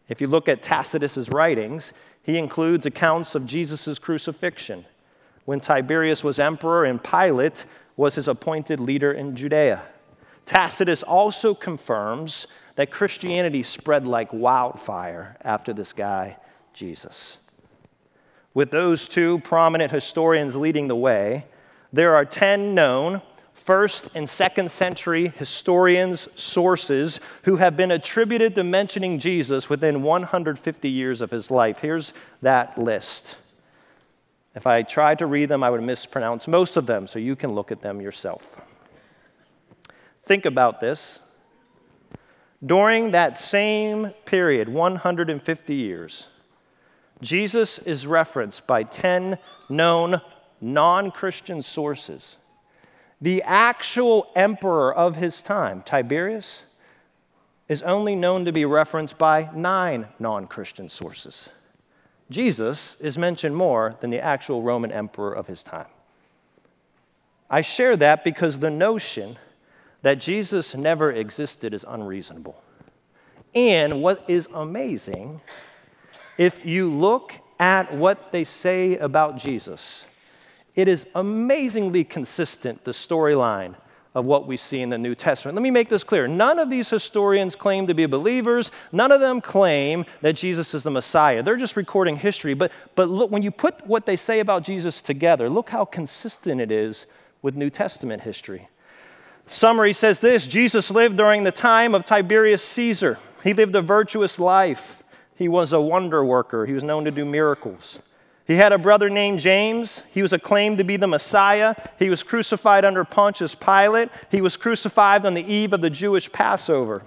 If 0.08 0.20
you 0.20 0.26
look 0.26 0.48
at 0.48 0.64
Tacitus's 0.64 1.30
writings, 1.30 1.92
he 2.24 2.38
includes 2.38 2.84
accounts 2.86 3.36
of 3.36 3.46
Jesus' 3.46 4.00
crucifixion, 4.00 4.84
when 5.44 5.60
Tiberius 5.60 6.24
was 6.24 6.40
emperor 6.40 6.86
and 6.86 7.00
Pilate 7.00 7.66
was 7.96 8.16
his 8.16 8.26
appointed 8.26 8.80
leader 8.80 9.12
in 9.12 9.36
Judea. 9.36 9.82
Tacitus 10.44 11.02
also 11.02 11.54
confirms 11.54 12.46
that 12.76 12.90
Christianity 12.90 13.62
spread 13.62 14.06
like 14.06 14.32
wildfire 14.32 15.36
after 15.42 15.72
this 15.72 15.92
guy, 15.92 16.36
Jesus. 16.72 17.38
With 18.52 18.70
those 18.70 19.08
two 19.08 19.40
prominent 19.40 19.90
historians 19.90 20.54
leading 20.54 20.88
the 20.88 20.96
way, 20.96 21.46
there 21.92 22.14
are 22.14 22.24
10 22.24 22.74
known 22.74 23.22
first 23.54 24.14
and 24.14 24.28
second 24.28 24.70
century 24.70 25.28
historians, 25.28 26.28
sources 26.34 27.20
who 27.44 27.56
have 27.56 27.76
been 27.76 27.90
attributed 27.90 28.54
to 28.54 28.64
mentioning 28.64 29.18
Jesus 29.18 29.70
within 29.70 30.02
150 30.02 30.90
years 30.90 31.20
of 31.20 31.30
his 31.30 31.50
life. 31.50 31.78
Here's 31.78 32.12
that 32.42 32.76
list. 32.76 33.36
If 34.54 34.66
I 34.66 34.82
tried 34.82 35.18
to 35.20 35.26
read 35.26 35.48
them, 35.48 35.62
I 35.62 35.70
would 35.70 35.82
mispronounce 35.82 36.46
most 36.46 36.76
of 36.76 36.86
them, 36.86 37.06
so 37.06 37.18
you 37.18 37.34
can 37.34 37.54
look 37.54 37.72
at 37.72 37.80
them 37.80 38.00
yourself. 38.00 38.60
Think 40.26 40.46
about 40.46 40.80
this. 40.80 41.18
During 42.64 43.10
that 43.10 43.38
same 43.38 44.10
period, 44.24 44.68
150 44.68 45.74
years, 45.74 46.28
Jesus 47.20 47.78
is 47.78 48.06
referenced 48.06 48.66
by 48.66 48.84
10 48.84 49.38
known 49.68 50.20
non 50.60 51.10
Christian 51.10 51.62
sources. 51.62 52.36
The 53.20 53.42
actual 53.42 54.30
emperor 54.34 54.94
of 54.94 55.16
his 55.16 55.42
time, 55.42 55.82
Tiberius, 55.82 56.62
is 57.68 57.82
only 57.82 58.14
known 58.14 58.44
to 58.44 58.52
be 58.52 58.64
referenced 58.64 59.18
by 59.18 59.50
nine 59.54 60.08
non 60.18 60.46
Christian 60.46 60.88
sources. 60.88 61.48
Jesus 62.30 63.00
is 63.00 63.18
mentioned 63.18 63.56
more 63.56 63.96
than 64.00 64.10
the 64.10 64.20
actual 64.20 64.62
Roman 64.62 64.90
emperor 64.90 65.32
of 65.32 65.46
his 65.46 65.62
time. 65.62 65.86
I 67.50 67.60
share 67.60 67.96
that 67.98 68.24
because 68.24 68.58
the 68.58 68.70
notion 68.70 69.36
that 70.04 70.18
Jesus 70.18 70.74
never 70.74 71.10
existed 71.10 71.72
is 71.72 71.82
unreasonable. 71.88 72.62
And 73.54 74.02
what 74.02 74.22
is 74.28 74.46
amazing, 74.52 75.40
if 76.36 76.66
you 76.66 76.92
look 76.92 77.32
at 77.58 77.90
what 77.94 78.30
they 78.30 78.44
say 78.44 78.98
about 78.98 79.38
Jesus, 79.38 80.04
it 80.74 80.88
is 80.88 81.06
amazingly 81.14 82.04
consistent, 82.04 82.84
the 82.84 82.90
storyline 82.90 83.76
of 84.14 84.26
what 84.26 84.46
we 84.46 84.58
see 84.58 84.82
in 84.82 84.90
the 84.90 84.98
New 84.98 85.14
Testament. 85.14 85.56
Let 85.56 85.62
me 85.62 85.70
make 85.70 85.88
this 85.88 86.04
clear. 86.04 86.28
None 86.28 86.58
of 86.58 86.68
these 86.68 86.90
historians 86.90 87.56
claim 87.56 87.86
to 87.86 87.94
be 87.94 88.04
believers. 88.04 88.70
None 88.92 89.10
of 89.10 89.20
them 89.20 89.40
claim 89.40 90.04
that 90.20 90.34
Jesus 90.34 90.74
is 90.74 90.82
the 90.82 90.90
Messiah. 90.90 91.42
They're 91.42 91.56
just 91.56 91.78
recording 91.78 92.18
history. 92.18 92.52
But, 92.52 92.72
but 92.94 93.08
look, 93.08 93.30
when 93.30 93.42
you 93.42 93.50
put 93.50 93.86
what 93.86 94.04
they 94.04 94.16
say 94.16 94.40
about 94.40 94.64
Jesus 94.64 95.00
together, 95.00 95.48
look 95.48 95.70
how 95.70 95.86
consistent 95.86 96.60
it 96.60 96.70
is 96.70 97.06
with 97.40 97.56
New 97.56 97.70
Testament 97.70 98.20
history. 98.20 98.68
Summary 99.46 99.92
says 99.92 100.20
this 100.20 100.46
Jesus 100.46 100.90
lived 100.90 101.16
during 101.16 101.44
the 101.44 101.52
time 101.52 101.94
of 101.94 102.04
Tiberius 102.04 102.64
Caesar. 102.64 103.18
He 103.42 103.52
lived 103.52 103.74
a 103.76 103.82
virtuous 103.82 104.38
life. 104.38 105.02
He 105.36 105.48
was 105.48 105.72
a 105.72 105.80
wonder 105.80 106.24
worker. 106.24 106.66
He 106.66 106.72
was 106.72 106.84
known 106.84 107.04
to 107.04 107.10
do 107.10 107.24
miracles. 107.24 107.98
He 108.46 108.56
had 108.56 108.72
a 108.72 108.78
brother 108.78 109.08
named 109.08 109.40
James. 109.40 110.02
He 110.12 110.22
was 110.22 110.32
acclaimed 110.32 110.78
to 110.78 110.84
be 110.84 110.96
the 110.96 111.06
Messiah. 111.06 111.74
He 111.98 112.10
was 112.10 112.22
crucified 112.22 112.84
under 112.84 113.04
Pontius 113.04 113.54
Pilate. 113.54 114.10
He 114.30 114.40
was 114.40 114.56
crucified 114.56 115.24
on 115.24 115.34
the 115.34 115.52
eve 115.52 115.72
of 115.72 115.80
the 115.80 115.90
Jewish 115.90 116.30
Passover. 116.30 117.02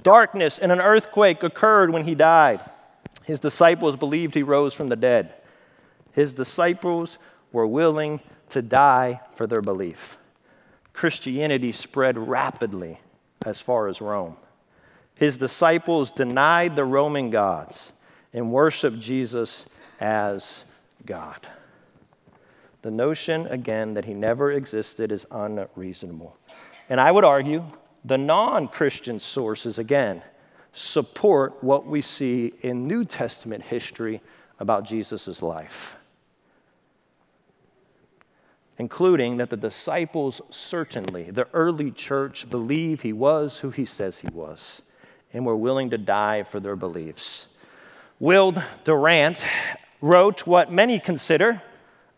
Darkness 0.00 0.58
and 0.58 0.72
an 0.72 0.80
earthquake 0.80 1.42
occurred 1.42 1.90
when 1.90 2.04
he 2.04 2.14
died. 2.14 2.60
His 3.24 3.40
disciples 3.40 3.96
believed 3.96 4.34
he 4.34 4.42
rose 4.42 4.72
from 4.72 4.88
the 4.88 4.96
dead. 4.96 5.34
His 6.12 6.34
disciples 6.34 7.18
were 7.52 7.66
willing 7.66 8.20
to 8.50 8.62
die 8.62 9.20
for 9.34 9.46
their 9.46 9.60
belief. 9.60 10.16
Christianity 10.92 11.72
spread 11.72 12.18
rapidly 12.18 13.00
as 13.44 13.60
far 13.60 13.88
as 13.88 14.00
Rome. 14.00 14.36
His 15.14 15.38
disciples 15.38 16.12
denied 16.12 16.76
the 16.76 16.84
Roman 16.84 17.30
gods 17.30 17.92
and 18.32 18.52
worshiped 18.52 19.00
Jesus 19.00 19.66
as 20.00 20.64
God. 21.04 21.46
The 22.82 22.90
notion, 22.90 23.46
again, 23.46 23.94
that 23.94 24.04
he 24.04 24.14
never 24.14 24.52
existed 24.52 25.12
is 25.12 25.26
unreasonable. 25.30 26.36
And 26.88 27.00
I 27.00 27.10
would 27.12 27.24
argue 27.24 27.64
the 28.04 28.18
non 28.18 28.66
Christian 28.66 29.20
sources, 29.20 29.78
again, 29.78 30.22
support 30.72 31.62
what 31.62 31.86
we 31.86 32.00
see 32.00 32.52
in 32.62 32.88
New 32.88 33.04
Testament 33.04 33.62
history 33.62 34.20
about 34.58 34.84
Jesus' 34.84 35.42
life 35.42 35.96
including 38.78 39.36
that 39.36 39.50
the 39.50 39.56
disciples 39.56 40.40
certainly, 40.50 41.30
the 41.30 41.48
early 41.52 41.90
church, 41.90 42.48
believe 42.50 43.02
he 43.02 43.12
was 43.12 43.58
who 43.58 43.70
he 43.70 43.84
says 43.84 44.20
he 44.20 44.28
was 44.32 44.82
and 45.32 45.46
were 45.46 45.56
willing 45.56 45.90
to 45.90 45.98
die 45.98 46.42
for 46.42 46.60
their 46.60 46.76
beliefs. 46.76 47.54
Will 48.18 48.54
Durant 48.84 49.46
wrote 50.00 50.46
what 50.46 50.72
many 50.72 50.98
consider 50.98 51.62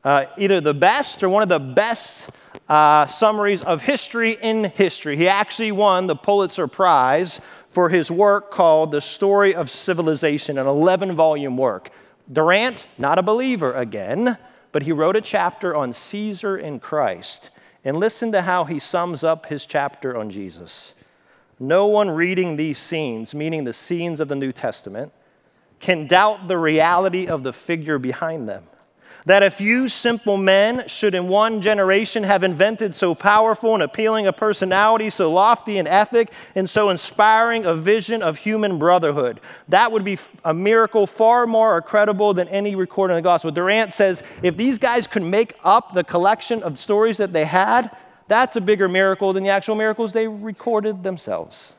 uh, 0.04 0.26
either 0.36 0.60
the 0.60 0.74
best 0.74 1.22
or 1.22 1.28
one 1.28 1.42
of 1.42 1.48
the 1.48 1.58
best 1.58 2.30
uh, 2.68 3.06
summaries 3.06 3.62
of 3.62 3.82
history 3.82 4.36
in 4.40 4.64
history. 4.64 5.16
He 5.16 5.28
actually 5.28 5.72
won 5.72 6.06
the 6.06 6.16
Pulitzer 6.16 6.66
Prize 6.66 7.40
for 7.70 7.88
his 7.88 8.10
work 8.10 8.50
called 8.50 8.90
The 8.90 9.00
Story 9.00 9.54
of 9.54 9.70
Civilization, 9.70 10.58
an 10.58 10.66
11 10.66 11.14
volume 11.14 11.56
work. 11.56 11.90
Durant, 12.30 12.86
not 12.96 13.18
a 13.18 13.22
believer 13.22 13.72
again, 13.72 14.38
but 14.74 14.82
he 14.82 14.90
wrote 14.90 15.14
a 15.14 15.20
chapter 15.20 15.76
on 15.76 15.92
Caesar 15.92 16.56
and 16.56 16.82
Christ. 16.82 17.50
And 17.84 17.96
listen 17.96 18.32
to 18.32 18.42
how 18.42 18.64
he 18.64 18.80
sums 18.80 19.22
up 19.22 19.46
his 19.46 19.66
chapter 19.66 20.16
on 20.16 20.30
Jesus. 20.30 20.94
No 21.60 21.86
one 21.86 22.10
reading 22.10 22.56
these 22.56 22.76
scenes, 22.76 23.36
meaning 23.36 23.62
the 23.62 23.72
scenes 23.72 24.18
of 24.18 24.26
the 24.26 24.34
New 24.34 24.50
Testament, 24.50 25.12
can 25.78 26.08
doubt 26.08 26.48
the 26.48 26.58
reality 26.58 27.28
of 27.28 27.44
the 27.44 27.52
figure 27.52 28.00
behind 28.00 28.48
them 28.48 28.64
that 29.26 29.42
a 29.42 29.50
few 29.50 29.88
simple 29.88 30.36
men 30.36 30.86
should 30.86 31.14
in 31.14 31.28
one 31.28 31.62
generation 31.62 32.24
have 32.24 32.42
invented 32.42 32.94
so 32.94 33.14
powerful 33.14 33.74
and 33.74 33.82
appealing 33.82 34.26
a 34.26 34.32
personality, 34.32 35.08
so 35.08 35.32
lofty 35.32 35.78
and 35.78 35.88
ethic, 35.88 36.30
and 36.54 36.68
so 36.68 36.90
inspiring 36.90 37.64
a 37.64 37.74
vision 37.74 38.22
of 38.22 38.36
human 38.36 38.78
brotherhood. 38.78 39.40
That 39.68 39.92
would 39.92 40.04
be 40.04 40.18
a 40.44 40.52
miracle 40.52 41.06
far 41.06 41.46
more 41.46 41.80
credible 41.80 42.34
than 42.34 42.48
any 42.48 42.74
recorded 42.74 43.14
in 43.14 43.18
the 43.18 43.22
gospel. 43.22 43.50
Durant 43.50 43.92
says 43.92 44.22
if 44.42 44.56
these 44.56 44.78
guys 44.78 45.06
could 45.06 45.22
make 45.22 45.54
up 45.64 45.94
the 45.94 46.04
collection 46.04 46.62
of 46.62 46.78
stories 46.78 47.16
that 47.16 47.32
they 47.32 47.46
had, 47.46 47.90
that's 48.28 48.56
a 48.56 48.60
bigger 48.60 48.88
miracle 48.88 49.32
than 49.32 49.42
the 49.42 49.50
actual 49.50 49.74
miracles 49.74 50.12
they 50.12 50.28
recorded 50.28 51.02
themselves. 51.02 51.72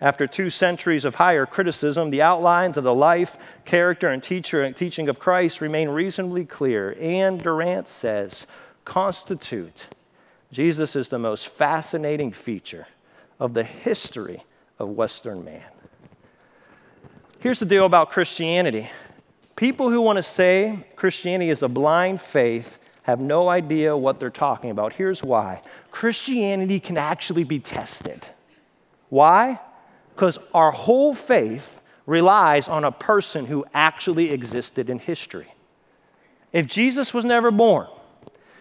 After 0.00 0.26
two 0.26 0.48
centuries 0.48 1.04
of 1.04 1.16
higher 1.16 1.44
criticism, 1.44 2.10
the 2.10 2.22
outlines 2.22 2.76
of 2.76 2.84
the 2.84 2.94
life, 2.94 3.36
character, 3.64 4.08
and 4.08 4.22
teaching 4.22 5.08
of 5.08 5.18
Christ 5.18 5.60
remain 5.60 5.90
reasonably 5.90 6.46
clear, 6.46 6.96
and 6.98 7.42
Durant 7.42 7.86
says, 7.86 8.46
constitute 8.84 9.88
Jesus 10.52 10.96
is 10.96 11.08
the 11.08 11.18
most 11.18 11.48
fascinating 11.48 12.32
feature 12.32 12.86
of 13.38 13.54
the 13.54 13.62
history 13.62 14.42
of 14.78 14.88
Western 14.88 15.44
man. 15.44 15.62
Here's 17.38 17.60
the 17.60 17.66
deal 17.66 17.86
about 17.86 18.10
Christianity 18.10 18.90
people 19.54 19.90
who 19.90 20.00
want 20.00 20.16
to 20.16 20.22
say 20.22 20.86
Christianity 20.96 21.50
is 21.50 21.62
a 21.62 21.68
blind 21.68 22.20
faith 22.20 22.78
have 23.02 23.20
no 23.20 23.48
idea 23.48 23.96
what 23.96 24.18
they're 24.18 24.30
talking 24.30 24.70
about. 24.70 24.94
Here's 24.94 25.22
why 25.22 25.62
Christianity 25.90 26.80
can 26.80 26.96
actually 26.96 27.44
be 27.44 27.60
tested. 27.60 28.26
Why? 29.08 29.60
Because 30.20 30.38
our 30.52 30.70
whole 30.70 31.14
faith 31.14 31.80
relies 32.04 32.68
on 32.68 32.84
a 32.84 32.92
person 32.92 33.46
who 33.46 33.64
actually 33.72 34.32
existed 34.32 34.90
in 34.90 34.98
history. 34.98 35.54
If 36.52 36.66
Jesus 36.66 37.14
was 37.14 37.24
never 37.24 37.50
born, 37.50 37.86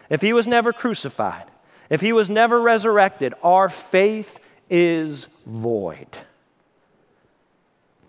if 0.09 0.21
he 0.21 0.31
was 0.31 0.47
never 0.47 0.71
crucified, 0.71 1.43
if 1.89 1.99
he 1.99 2.13
was 2.13 2.29
never 2.29 2.61
resurrected, 2.61 3.33
our 3.43 3.67
faith 3.67 4.39
is 4.69 5.27
void. 5.45 6.07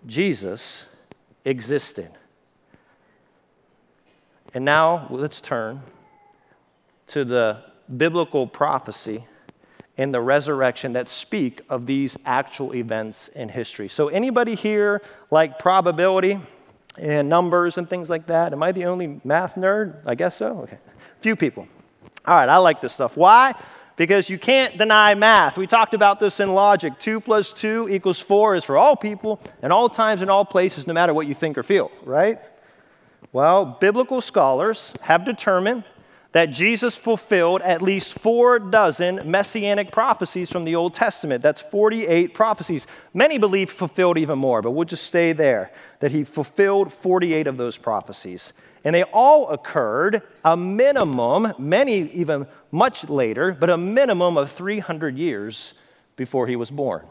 Jesus 0.07 0.85
existed. 1.43 2.09
And 4.53 4.63
now 4.63 5.07
let's 5.09 5.41
turn 5.41 5.81
to 7.07 7.25
the 7.25 7.65
biblical 7.97 8.47
prophecy 8.47 9.25
and 10.01 10.11
the 10.11 10.19
resurrection 10.19 10.93
that 10.93 11.07
speak 11.07 11.61
of 11.69 11.85
these 11.85 12.17
actual 12.25 12.73
events 12.73 13.27
in 13.35 13.49
history. 13.49 13.87
So, 13.87 14.07
anybody 14.07 14.55
here 14.55 15.03
like 15.29 15.59
probability 15.59 16.39
and 16.97 17.29
numbers 17.29 17.77
and 17.77 17.87
things 17.87 18.09
like 18.09 18.25
that? 18.25 18.51
Am 18.51 18.63
I 18.63 18.71
the 18.71 18.85
only 18.85 19.21
math 19.23 19.53
nerd? 19.53 19.97
I 20.03 20.15
guess 20.15 20.35
so. 20.35 20.61
Okay. 20.61 20.79
Few 21.19 21.35
people. 21.35 21.67
All 22.25 22.33
right, 22.33 22.49
I 22.49 22.57
like 22.57 22.81
this 22.81 22.93
stuff. 22.93 23.15
Why? 23.15 23.53
Because 23.95 24.27
you 24.27 24.39
can't 24.39 24.75
deny 24.75 25.13
math. 25.13 25.55
We 25.55 25.67
talked 25.67 25.93
about 25.93 26.19
this 26.19 26.39
in 26.39 26.55
logic. 26.55 26.97
2 26.99 27.21
plus 27.21 27.53
2 27.53 27.87
equals 27.91 28.19
4 28.19 28.55
is 28.55 28.63
for 28.63 28.79
all 28.79 28.95
people, 28.95 29.39
and 29.61 29.71
all 29.71 29.87
times, 29.87 30.23
and 30.23 30.31
all 30.31 30.45
places, 30.45 30.87
no 30.87 30.95
matter 30.95 31.13
what 31.13 31.27
you 31.27 31.35
think 31.35 31.59
or 31.59 31.63
feel, 31.63 31.91
right? 32.05 32.39
Well, 33.31 33.77
biblical 33.79 34.19
scholars 34.19 34.95
have 35.01 35.25
determined 35.25 35.83
that 36.31 36.47
Jesus 36.47 36.95
fulfilled 36.95 37.61
at 37.61 37.81
least 37.81 38.13
four 38.13 38.57
dozen 38.57 39.21
messianic 39.25 39.91
prophecies 39.91 40.49
from 40.49 40.63
the 40.63 40.75
Old 40.75 40.93
Testament. 40.93 41.43
That's 41.43 41.61
48 41.61 42.33
prophecies. 42.33 42.87
Many 43.13 43.37
believe 43.37 43.69
fulfilled 43.69 44.17
even 44.17 44.39
more, 44.39 44.61
but 44.61 44.71
we'll 44.71 44.85
just 44.85 45.03
stay 45.03 45.33
there 45.33 45.71
that 45.99 46.11
he 46.11 46.23
fulfilled 46.23 46.93
48 46.93 47.47
of 47.47 47.57
those 47.57 47.77
prophecies. 47.77 48.53
And 48.83 48.95
they 48.95 49.03
all 49.03 49.49
occurred 49.49 50.21
a 50.43 50.57
minimum, 50.57 51.53
many 51.59 52.09
even 52.11 52.47
much 52.71 53.09
later, 53.09 53.55
but 53.59 53.69
a 53.69 53.77
minimum 53.77 54.37
of 54.37 54.51
300 54.51 55.17
years 55.17 55.73
before 56.15 56.47
he 56.47 56.55
was 56.55 56.71
born. 56.71 57.05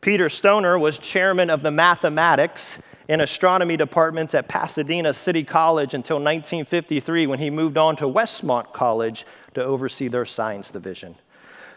Peter 0.00 0.28
Stoner 0.28 0.78
was 0.78 0.98
chairman 0.98 1.48
of 1.48 1.62
the 1.62 1.70
mathematics 1.70 2.82
and 3.08 3.20
astronomy 3.20 3.76
departments 3.76 4.34
at 4.34 4.48
Pasadena 4.48 5.14
City 5.14 5.44
College 5.44 5.94
until 5.94 6.16
1953 6.16 7.26
when 7.26 7.38
he 7.38 7.50
moved 7.50 7.76
on 7.76 7.96
to 7.96 8.04
Westmont 8.04 8.72
College 8.72 9.24
to 9.54 9.62
oversee 9.62 10.08
their 10.08 10.24
science 10.24 10.70
division. 10.70 11.16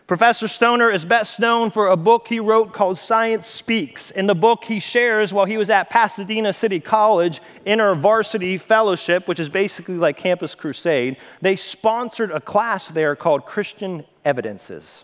Professor 0.09 0.47
Stoner 0.47 0.89
is 0.89 1.05
best 1.05 1.39
known 1.39 1.69
for 1.69 1.87
a 1.87 1.95
book 1.95 2.29
he 2.29 2.39
wrote 2.39 2.73
called 2.73 2.97
Science 2.97 3.45
Speaks. 3.45 4.09
In 4.09 4.25
the 4.25 4.33
book, 4.33 4.63
he 4.63 4.79
shares 4.79 5.31
while 5.31 5.45
he 5.45 5.55
was 5.55 5.69
at 5.69 5.91
Pasadena 5.91 6.51
City 6.51 6.79
College 6.79 7.43
InterVarsity 7.63 8.59
Fellowship, 8.59 9.27
which 9.27 9.39
is 9.39 9.49
basically 9.49 9.97
like 9.97 10.17
Campus 10.17 10.55
Crusade, 10.55 11.17
they 11.41 11.55
sponsored 11.55 12.31
a 12.31 12.41
class 12.41 12.87
there 12.87 13.15
called 13.15 13.45
Christian 13.45 14.03
Evidences. 14.25 15.03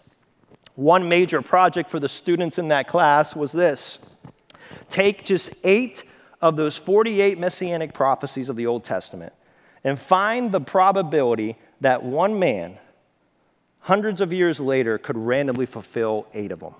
One 0.73 1.07
major 1.07 1.43
project 1.43 1.91
for 1.91 1.99
the 1.99 2.09
students 2.09 2.57
in 2.57 2.69
that 2.69 2.87
class 2.87 3.35
was 3.35 3.51
this 3.51 3.99
take 4.89 5.23
just 5.23 5.53
eight 5.63 6.03
of 6.41 6.55
those 6.55 6.77
48 6.77 7.39
messianic 7.39 7.93
prophecies 7.93 8.49
of 8.49 8.55
the 8.55 8.67
Old 8.67 8.83
Testament 8.83 9.33
and 9.83 9.99
find 9.99 10.51
the 10.51 10.61
probability 10.61 11.57
that 11.81 12.03
one 12.03 12.39
man 12.39 12.77
hundreds 13.85 14.19
of 14.19 14.33
years 14.33 14.59
later, 14.59 14.97
could 14.97 15.15
randomly 15.15 15.67
fulfill 15.67 16.25
eight 16.33 16.51
of 16.51 16.59
them. 16.59 16.73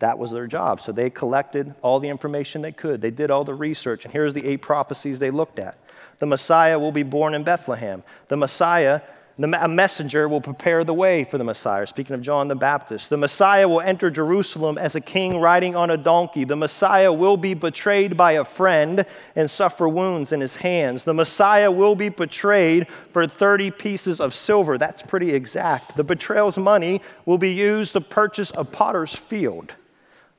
That 0.00 0.18
was 0.18 0.32
their 0.32 0.48
job. 0.48 0.80
So 0.80 0.90
they 0.90 1.08
collected 1.08 1.72
all 1.82 2.00
the 2.00 2.08
information 2.08 2.62
they 2.62 2.72
could. 2.72 3.00
They 3.00 3.12
did 3.12 3.30
all 3.30 3.44
the 3.44 3.54
research. 3.54 4.04
And 4.04 4.12
here's 4.12 4.34
the 4.34 4.44
eight 4.44 4.60
prophecies 4.60 5.20
they 5.20 5.30
looked 5.30 5.60
at 5.60 5.78
The 6.18 6.26
Messiah 6.26 6.80
will 6.80 6.90
be 6.90 7.04
born 7.04 7.32
in 7.34 7.44
Bethlehem. 7.44 8.02
The 8.26 8.36
Messiah 8.36 9.02
a 9.42 9.68
messenger 9.68 10.28
will 10.28 10.40
prepare 10.40 10.84
the 10.84 10.92
way 10.92 11.24
for 11.24 11.38
the 11.38 11.44
Messiah. 11.44 11.86
Speaking 11.86 12.14
of 12.14 12.20
John 12.20 12.48
the 12.48 12.54
Baptist, 12.54 13.08
the 13.08 13.16
Messiah 13.16 13.66
will 13.66 13.80
enter 13.80 14.10
Jerusalem 14.10 14.76
as 14.76 14.94
a 14.94 15.00
king 15.00 15.40
riding 15.40 15.74
on 15.74 15.88
a 15.90 15.96
donkey. 15.96 16.44
The 16.44 16.56
Messiah 16.56 17.10
will 17.10 17.38
be 17.38 17.54
betrayed 17.54 18.16
by 18.16 18.32
a 18.32 18.44
friend 18.44 19.06
and 19.34 19.50
suffer 19.50 19.88
wounds 19.88 20.32
in 20.32 20.40
his 20.40 20.56
hands. 20.56 21.04
The 21.04 21.14
Messiah 21.14 21.70
will 21.70 21.96
be 21.96 22.10
betrayed 22.10 22.86
for 23.12 23.26
30 23.26 23.70
pieces 23.70 24.20
of 24.20 24.34
silver. 24.34 24.76
That's 24.76 25.00
pretty 25.00 25.32
exact. 25.32 25.96
The 25.96 26.04
betrayal's 26.04 26.58
money 26.58 27.00
will 27.24 27.38
be 27.38 27.52
used 27.52 27.94
to 27.94 28.02
purchase 28.02 28.52
a 28.56 28.64
potter's 28.64 29.14
field. 29.14 29.74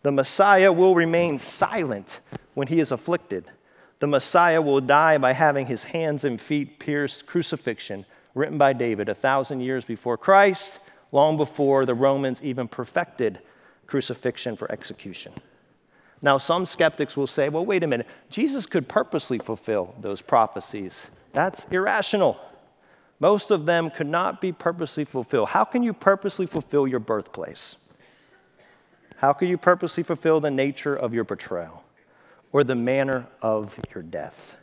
The 0.03 0.11
Messiah 0.11 0.71
will 0.71 0.93
remain 0.93 1.39
silent 1.39 2.19
when 2.53 2.67
he 2.67 2.79
is 2.79 2.91
afflicted. 2.91 3.45
The 3.99 4.07
Messiah 4.07 4.61
will 4.61 4.81
die 4.81 5.17
by 5.17 5.33
having 5.33 5.65
his 5.65 5.85
hands 5.85 6.23
and 6.23 6.39
feet 6.39 6.77
pierced, 6.77 7.25
crucifixion 7.25 8.05
written 8.33 8.57
by 8.57 8.73
David 8.73 9.09
a 9.09 9.15
thousand 9.15 9.61
years 9.61 9.85
before 9.85 10.17
Christ, 10.17 10.79
long 11.11 11.37
before 11.37 11.85
the 11.85 11.93
Romans 11.93 12.41
even 12.41 12.67
perfected 12.67 13.39
crucifixion 13.87 14.55
for 14.55 14.71
execution. 14.71 15.33
Now, 16.21 16.37
some 16.37 16.65
skeptics 16.65 17.17
will 17.17 17.27
say, 17.27 17.49
well, 17.49 17.65
wait 17.65 17.83
a 17.83 17.87
minute, 17.87 18.07
Jesus 18.29 18.65
could 18.65 18.87
purposely 18.87 19.39
fulfill 19.39 19.95
those 19.99 20.21
prophecies. 20.21 21.09
That's 21.33 21.65
irrational. 21.65 22.39
Most 23.19 23.51
of 23.51 23.65
them 23.65 23.89
could 23.89 24.07
not 24.07 24.39
be 24.39 24.51
purposely 24.51 25.03
fulfilled. 25.03 25.49
How 25.49 25.63
can 25.63 25.83
you 25.83 25.93
purposely 25.93 26.45
fulfill 26.45 26.87
your 26.87 26.99
birthplace? 26.99 27.75
How 29.17 29.33
can 29.33 29.47
you 29.47 29.57
purposely 29.57 30.03
fulfill 30.03 30.39
the 30.39 30.49
nature 30.49 30.95
of 30.95 31.13
your 31.13 31.23
betrayal 31.23 31.83
or 32.51 32.63
the 32.63 32.75
manner 32.75 33.27
of 33.41 33.77
your 33.93 34.03
death? 34.03 34.55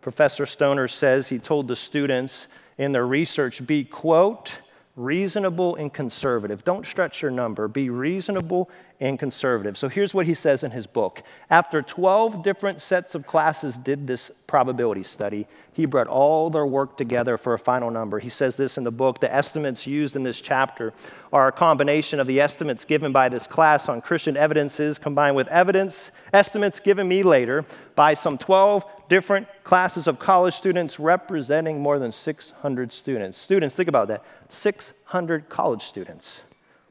Professor 0.00 0.46
Stoner 0.46 0.88
says 0.88 1.28
he 1.28 1.38
told 1.38 1.68
the 1.68 1.76
students 1.76 2.48
in 2.80 2.92
their 2.92 3.06
research 3.06 3.64
be, 3.66 3.84
quote, 3.84 4.56
reasonable 4.96 5.76
and 5.76 5.92
conservative. 5.92 6.64
Don't 6.64 6.86
stretch 6.86 7.20
your 7.20 7.30
number. 7.30 7.68
Be 7.68 7.90
reasonable 7.90 8.70
and 9.00 9.18
conservative. 9.18 9.76
So 9.76 9.88
here's 9.88 10.14
what 10.14 10.24
he 10.24 10.34
says 10.34 10.64
in 10.64 10.70
his 10.70 10.86
book. 10.86 11.22
After 11.50 11.82
12 11.82 12.42
different 12.42 12.80
sets 12.80 13.14
of 13.14 13.26
classes 13.26 13.76
did 13.76 14.06
this 14.06 14.30
probability 14.46 15.02
study, 15.02 15.46
he 15.74 15.84
brought 15.84 16.06
all 16.06 16.48
their 16.48 16.66
work 16.66 16.96
together 16.96 17.36
for 17.36 17.52
a 17.52 17.58
final 17.58 17.90
number. 17.90 18.18
He 18.18 18.30
says 18.30 18.56
this 18.56 18.78
in 18.78 18.84
the 18.84 18.90
book. 18.90 19.20
The 19.20 19.32
estimates 19.32 19.86
used 19.86 20.16
in 20.16 20.22
this 20.22 20.40
chapter 20.40 20.94
are 21.34 21.48
a 21.48 21.52
combination 21.52 22.18
of 22.18 22.26
the 22.26 22.40
estimates 22.40 22.86
given 22.86 23.12
by 23.12 23.28
this 23.28 23.46
class 23.46 23.90
on 23.90 24.00
Christian 24.00 24.38
evidences 24.38 24.98
combined 24.98 25.36
with 25.36 25.48
evidence 25.48 26.10
estimates 26.32 26.80
given 26.80 27.06
me 27.06 27.22
later 27.22 27.66
by 27.94 28.14
some 28.14 28.38
12 28.38 28.84
different 29.10 29.48
classes 29.64 30.06
of 30.06 30.18
college 30.18 30.54
students 30.54 30.98
representing 30.98 31.80
more 31.82 31.98
than 31.98 32.12
600 32.12 32.92
students. 32.92 33.36
Students, 33.36 33.74
think 33.74 33.88
about 33.88 34.08
that 34.08 34.24
600 34.48 35.48
college 35.50 35.82
students 35.82 36.42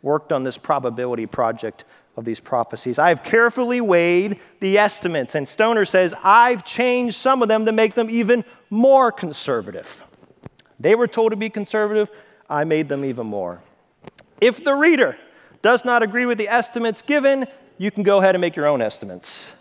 worked 0.04 0.32
on 0.32 0.44
this 0.44 0.58
probability 0.58 1.26
project 1.26 1.86
of 2.18 2.26
these 2.26 2.42
prophecies. 2.42 3.00
I've 3.00 3.24
carefully 3.24 3.80
weighed 3.80 4.38
the 4.60 4.78
estimates, 4.78 5.34
and 5.34 5.48
Stoner 5.48 5.86
says 5.86 6.14
I've 6.22 6.66
changed 6.66 7.16
some 7.16 7.42
of 7.42 7.48
them 7.48 7.66
to 7.66 7.72
make 7.72 7.94
them 7.94 8.10
even 8.10 8.44
more 8.70 9.12
conservative. 9.14 10.04
They 10.78 10.96
were 10.96 11.08
told 11.08 11.32
to 11.32 11.38
be 11.38 11.50
conservative, 11.50 12.12
I 12.50 12.66
made 12.66 12.90
them 12.90 13.06
even 13.06 13.28
more. 13.28 13.62
If 14.42 14.64
the 14.64 14.74
reader 14.74 15.18
does 15.62 15.86
not 15.86 16.04
agree 16.04 16.26
with 16.26 16.38
the 16.38 16.50
estimates 16.50 17.02
given, 17.02 17.46
you 17.78 17.92
can 17.92 18.04
go 18.04 18.20
ahead 18.20 18.36
and 18.36 18.42
make 18.42 18.58
your 18.58 18.68
own 18.68 18.82
estimates 18.82 19.54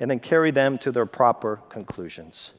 and 0.00 0.10
then 0.10 0.18
carry 0.18 0.50
them 0.50 0.78
to 0.78 0.90
their 0.90 1.06
proper 1.06 1.60
conclusions. 1.68 2.52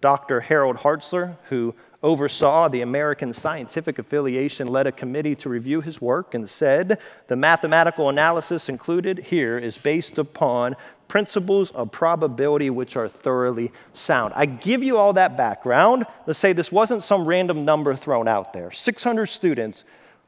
Dr. 0.00 0.40
Harold 0.40 0.78
Hartzler, 0.78 1.36
who 1.48 1.74
oversaw 2.02 2.66
the 2.68 2.80
American 2.80 3.32
Scientific 3.32 4.00
Affiliation, 4.00 4.66
led 4.66 4.88
a 4.88 4.92
committee 4.92 5.36
to 5.36 5.48
review 5.48 5.80
his 5.80 6.00
work 6.00 6.34
and 6.34 6.50
said 6.50 6.98
the 7.28 7.36
mathematical 7.36 8.08
analysis 8.08 8.68
included 8.68 9.18
here 9.18 9.56
is 9.56 9.78
based 9.78 10.18
upon 10.18 10.74
principles 11.06 11.70
of 11.70 11.92
probability 11.92 12.70
which 12.70 12.96
are 12.96 13.08
thoroughly 13.08 13.70
sound. 13.94 14.32
I 14.34 14.46
give 14.46 14.82
you 14.82 14.98
all 14.98 15.12
that 15.12 15.36
background. 15.36 16.06
Let's 16.26 16.40
say 16.40 16.52
this 16.52 16.72
wasn't 16.72 17.04
some 17.04 17.24
random 17.24 17.64
number 17.64 17.94
thrown 17.94 18.26
out 18.26 18.52
there. 18.52 18.72
600 18.72 19.26
students 19.26 19.84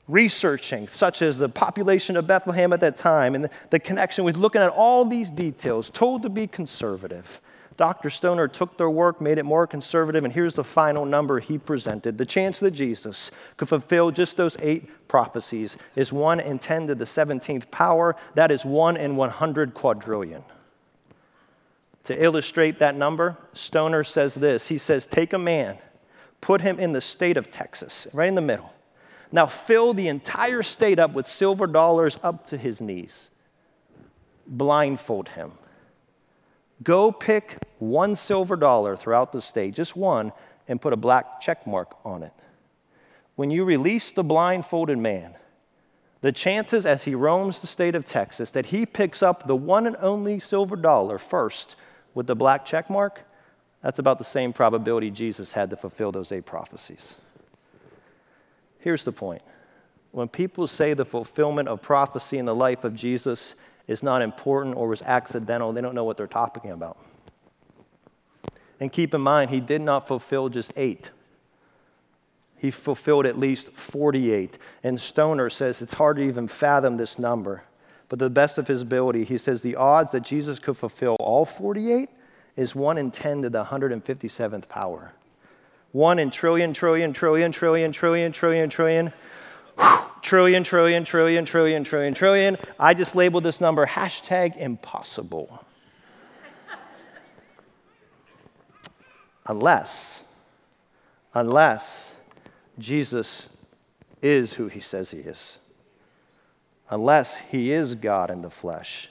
researching, 0.08 0.86
such 0.88 1.22
as 1.22 1.38
the 1.38 1.48
population 1.48 2.16
of 2.16 2.26
Bethlehem 2.26 2.72
at 2.72 2.80
that 2.80 2.96
time 2.96 3.34
and 3.34 3.48
the, 3.70 3.78
connection 3.78 4.24
with 4.24 4.36
looking 4.36 4.60
at 4.60 4.70
all 4.70 5.04
these 5.04 5.30
details, 5.30 5.90
told 5.90 6.22
to 6.22 6.28
be 6.28 6.46
conservative. 6.46 7.40
Dr. 7.76 8.08
Stoner 8.08 8.46
took 8.46 8.76
their 8.76 8.90
work, 8.90 9.20
made 9.20 9.38
it 9.38 9.44
more 9.44 9.66
conservative, 9.66 10.24
and 10.24 10.32
here's 10.32 10.54
the 10.54 10.62
final 10.62 11.04
number 11.04 11.40
he 11.40 11.58
presented. 11.58 12.18
The 12.18 12.26
chance 12.26 12.60
that 12.60 12.70
Jesus 12.70 13.30
could 13.56 13.68
fulfill 13.68 14.10
just 14.10 14.36
those 14.36 14.56
eight 14.60 15.08
prophecies 15.08 15.76
is 15.96 16.12
1 16.12 16.38
in 16.40 16.58
10 16.58 16.86
to 16.88 16.94
the 16.94 17.04
17th 17.04 17.70
power. 17.70 18.14
That 18.34 18.52
is 18.52 18.64
1 18.64 18.96
in 18.96 19.16
100 19.16 19.74
quadrillion. 19.74 20.44
To 22.04 22.22
illustrate 22.22 22.78
that 22.78 22.94
number, 22.94 23.36
Stoner 23.54 24.04
says 24.04 24.34
this 24.34 24.68
He 24.68 24.78
says, 24.78 25.06
Take 25.06 25.32
a 25.32 25.38
man, 25.38 25.78
put 26.40 26.60
him 26.60 26.78
in 26.78 26.92
the 26.92 27.00
state 27.00 27.36
of 27.36 27.50
Texas, 27.50 28.06
right 28.12 28.28
in 28.28 28.34
the 28.34 28.40
middle. 28.40 28.72
Now 29.32 29.46
fill 29.46 29.94
the 29.94 30.08
entire 30.08 30.62
state 30.62 30.98
up 30.98 31.12
with 31.12 31.26
silver 31.26 31.66
dollars 31.66 32.18
up 32.22 32.46
to 32.48 32.56
his 32.56 32.80
knees. 32.80 33.30
Blindfold 34.46 35.30
him 35.30 35.52
Go 36.82 37.12
pick 37.12 37.58
one 37.78 38.16
silver 38.16 38.56
dollar 38.56 38.96
throughout 38.96 39.32
the 39.32 39.40
state, 39.40 39.74
just 39.74 39.96
one, 39.96 40.32
and 40.66 40.80
put 40.80 40.92
a 40.92 40.96
black 40.96 41.40
check 41.40 41.66
mark 41.66 41.96
on 42.04 42.22
it. 42.22 42.32
When 43.36 43.50
you 43.50 43.64
release 43.64 44.10
the 44.12 44.22
blindfolded 44.22 44.98
man, 44.98 45.34
the 46.20 46.32
chances 46.32 46.86
as 46.86 47.04
he 47.04 47.14
roams 47.14 47.60
the 47.60 47.66
state 47.66 47.94
of 47.94 48.04
Texas 48.04 48.50
that 48.52 48.66
he 48.66 48.86
picks 48.86 49.22
up 49.22 49.46
the 49.46 49.56
one 49.56 49.86
and 49.86 49.96
only 50.00 50.40
silver 50.40 50.76
dollar 50.76 51.18
first 51.18 51.76
with 52.14 52.26
the 52.26 52.36
black 52.36 52.64
check 52.64 52.88
mark, 52.88 53.22
that's 53.82 53.98
about 53.98 54.18
the 54.18 54.24
same 54.24 54.52
probability 54.52 55.10
Jesus 55.10 55.52
had 55.52 55.70
to 55.70 55.76
fulfill 55.76 56.12
those 56.12 56.32
eight 56.32 56.46
prophecies. 56.46 57.16
Here's 58.84 59.02
the 59.02 59.12
point 59.12 59.40
when 60.12 60.28
people 60.28 60.66
say 60.66 60.92
the 60.92 61.06
fulfillment 61.06 61.68
of 61.68 61.80
prophecy 61.80 62.36
in 62.36 62.44
the 62.44 62.54
life 62.54 62.84
of 62.84 62.94
Jesus 62.94 63.54
is 63.88 64.02
not 64.02 64.20
important 64.20 64.76
or 64.76 64.88
was 64.88 65.00
accidental. 65.00 65.72
They 65.72 65.80
don't 65.80 65.94
know 65.94 66.04
what 66.04 66.18
they're 66.18 66.26
talking 66.26 66.70
about. 66.70 66.98
And 68.78 68.92
keep 68.92 69.14
in 69.14 69.22
mind, 69.22 69.48
he 69.48 69.60
did 69.60 69.80
not 69.80 70.06
fulfill 70.06 70.50
just 70.50 70.70
eight. 70.76 71.10
He 72.58 72.70
fulfilled 72.70 73.24
at 73.24 73.38
least 73.38 73.70
48. 73.70 74.58
And 74.82 75.00
Stoner 75.00 75.48
says 75.48 75.80
it's 75.80 75.94
hard 75.94 76.18
to 76.18 76.22
even 76.22 76.46
fathom 76.46 76.98
this 76.98 77.18
number. 77.18 77.64
But 78.10 78.18
to 78.18 78.26
the 78.26 78.30
best 78.30 78.58
of 78.58 78.68
his 78.68 78.82
ability, 78.82 79.24
he 79.24 79.38
says 79.38 79.62
the 79.62 79.76
odds 79.76 80.12
that 80.12 80.24
Jesus 80.24 80.58
could 80.58 80.76
fulfill 80.76 81.16
all 81.18 81.46
48 81.46 82.10
is 82.54 82.74
1 82.74 82.98
in 82.98 83.10
10 83.10 83.42
to 83.42 83.48
the 83.48 83.64
157th 83.64 84.68
power. 84.68 85.14
1 85.94 86.18
in 86.18 86.28
trillion, 86.28 86.74
trillion, 86.74 87.12
trillion, 87.12 87.52
trillion, 87.52 87.92
trillion, 87.92 88.32
trillion, 88.32 88.68
trillion. 88.68 89.12
Trillion, 90.22 90.64
trillion, 90.64 91.04
trillion, 91.04 91.44
trillion, 91.44 91.84
trillion, 91.84 92.14
trillion. 92.14 92.56
I 92.80 92.94
just 92.94 93.14
labeled 93.14 93.44
this 93.44 93.60
number 93.60 93.86
hashtag 93.86 94.56
impossible. 94.56 95.64
unless, 99.46 100.24
unless 101.32 102.16
Jesus 102.76 103.48
is 104.20 104.54
who 104.54 104.66
he 104.66 104.80
says 104.80 105.12
he 105.12 105.18
is. 105.18 105.60
Unless 106.90 107.36
he 107.36 107.70
is 107.70 107.94
God 107.94 108.32
in 108.32 108.42
the 108.42 108.50
flesh, 108.50 109.10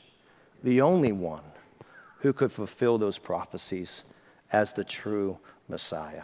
the 0.62 0.82
only 0.82 1.14
one 1.14 1.46
who 2.20 2.34
could 2.34 2.52
fulfill 2.52 2.98
those 2.98 3.18
prophecies 3.18 4.04
as 4.52 4.74
the 4.74 4.84
true 4.84 5.38
Messiah. 5.70 6.24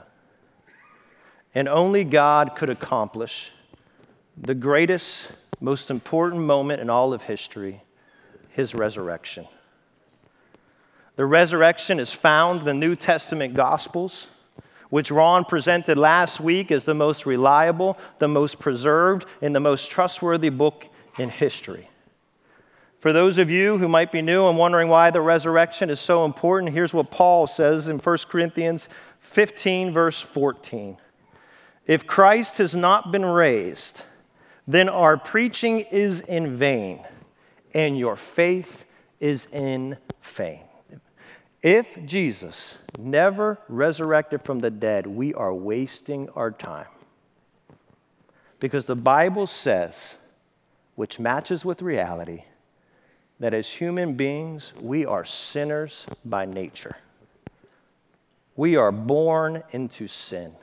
And 1.56 1.68
only 1.68 2.04
God 2.04 2.56
could 2.56 2.70
accomplish 2.70 3.52
the 4.38 4.56
greatest, 4.56 5.32
most 5.60 5.90
important 5.90 6.44
moment 6.44 6.82
in 6.82 6.90
all 6.90 7.14
of 7.14 7.24
history 7.24 7.82
his 8.50 8.76
resurrection. 8.76 9.48
The 11.16 11.26
resurrection 11.26 12.00
is 12.00 12.14
found 12.14 12.62
in 12.62 12.66
the 12.66 12.74
New 12.74 12.96
Testament 12.96 13.54
Gospels, 13.54 14.28
which 14.90 15.12
Ron 15.12 15.46
presented 15.46 15.98
last 15.98 16.40
week 16.40 16.72
as 16.72 16.84
the 16.84 16.94
most 16.94 17.26
reliable, 17.26 17.98
the 18.20 18.28
most 18.28 18.60
preserved, 18.60 19.26
and 19.42 19.54
the 19.54 19.60
most 19.60 19.92
trustworthy 19.92 20.50
book 20.50 20.88
in 21.18 21.30
history. 21.30 21.90
For 23.00 23.14
those 23.14 23.38
of 23.38 23.50
you 23.50 23.78
who 23.78 23.88
might 23.88 24.12
be 24.12 24.22
new 24.22 24.48
and 24.48 24.58
wondering 24.58 24.90
why 24.90 25.12
the 25.12 25.22
resurrection 25.22 25.90
is 25.90 26.00
so 26.00 26.26
important, 26.26 26.74
here's 26.74 26.94
what 26.94 27.12
Paul 27.12 27.48
says 27.48 27.88
in 27.88 28.00
1 28.00 28.18
Corinthians 28.30 28.90
15, 29.20 29.92
verse 29.94 30.20
14. 30.20 30.98
If 31.90 32.06
Christ 32.06 32.60
has 32.60 32.76
not 32.76 33.12
been 33.12 33.26
raised, 33.26 34.04
then 34.68 34.88
our 34.90 35.18
preaching 35.18 35.80
is 35.80 36.20
in 36.20 36.56
vain 36.56 37.00
and 37.74 37.98
your 37.98 38.16
faith 38.16 38.86
is 39.20 39.48
in 39.52 39.98
vain. 40.22 40.62
If 41.64 42.06
Jesus 42.06 42.76
never 43.00 43.58
resurrected 43.68 44.44
from 44.44 44.60
the 44.60 44.70
dead, 44.70 45.08
we 45.08 45.34
are 45.34 45.52
wasting 45.52 46.30
our 46.36 46.52
time. 46.52 46.86
Because 48.60 48.86
the 48.86 48.96
Bible 48.96 49.48
says, 49.48 50.16
which 50.94 51.18
matches 51.18 51.66
with 51.66 51.82
reality, 51.82 52.44
that 53.40 53.56
as 53.56 53.68
human 53.68 54.14
beings, 54.14 54.74
we 54.80 55.08
are 55.08 55.26
sinners 55.26 56.06
by 56.24 56.46
nature. 56.46 56.98
We 58.56 58.76
are 58.76 58.92
born 58.92 59.64
into 59.72 60.08
sin 60.08 60.54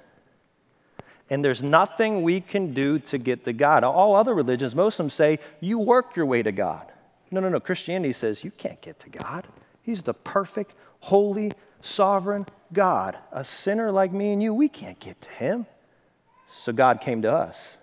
and 1.29 1.45
there's 1.45 1.63
nothing 1.63 2.23
we 2.23 2.41
can 2.41 2.73
do 2.73 2.99
to 3.01 3.19
get 3.19 3.45
to 3.45 3.53
God. 3.53 3.83
All 3.83 4.15
other 4.15 4.35
religions, 4.35 4.75
most 4.75 4.95
of 4.95 5.05
them 5.05 5.11
say, 5.11 5.41
you 5.61 5.79
work 5.79 6.15
your 6.15 6.27
way 6.27 6.43
to 6.43 6.53
God. 6.53 6.91
No, 7.31 7.41
no, 7.41 7.49
no. 7.49 7.59
Christianity 7.59 8.13
says 8.13 8.45
you 8.45 8.53
can't 8.53 8.81
get 8.81 9.01
to 9.01 9.11
God. 9.11 9.47
He's 9.83 10.05
the 10.05 10.15
perfect, 10.15 10.75
holy, 11.01 11.53
sovereign 11.81 12.47
God. 12.73 13.19
A 13.33 13.43
sinner 13.43 13.91
like 13.91 14.13
me 14.13 14.33
and 14.33 14.43
you, 14.43 14.55
we 14.55 14.69
can't 14.69 14.99
get 15.01 15.21
to 15.23 15.31
Him. 15.31 15.67
So 16.53 16.73
God 16.73 17.01
came 17.01 17.23
to 17.23 17.33
us. 17.33 17.77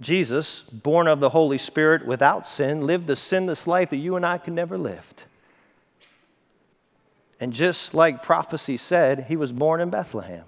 Jesus, 0.00 0.62
born 0.62 1.06
of 1.06 1.20
the 1.20 1.30
Holy 1.30 1.58
Spirit 1.58 2.04
without 2.04 2.46
sin, 2.46 2.84
lived 2.84 3.06
the 3.06 3.14
sinless 3.14 3.66
life 3.66 3.90
that 3.90 3.96
you 3.96 4.16
and 4.16 4.26
I 4.26 4.38
could 4.38 4.52
never 4.52 4.76
live. 4.76 5.12
And 7.38 7.52
just 7.52 7.94
like 7.94 8.22
prophecy 8.22 8.76
said, 8.76 9.26
he 9.28 9.36
was 9.36 9.52
born 9.52 9.80
in 9.80 9.90
Bethlehem. 9.90 10.44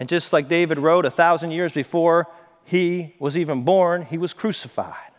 And 0.00 0.08
just 0.08 0.32
like 0.32 0.48
David 0.48 0.78
wrote 0.78 1.04
a 1.04 1.10
thousand 1.10 1.50
years 1.50 1.74
before 1.74 2.26
he 2.64 3.14
was 3.18 3.36
even 3.36 3.64
born, 3.64 4.02
he 4.02 4.16
was 4.16 4.32
crucified. 4.32 5.12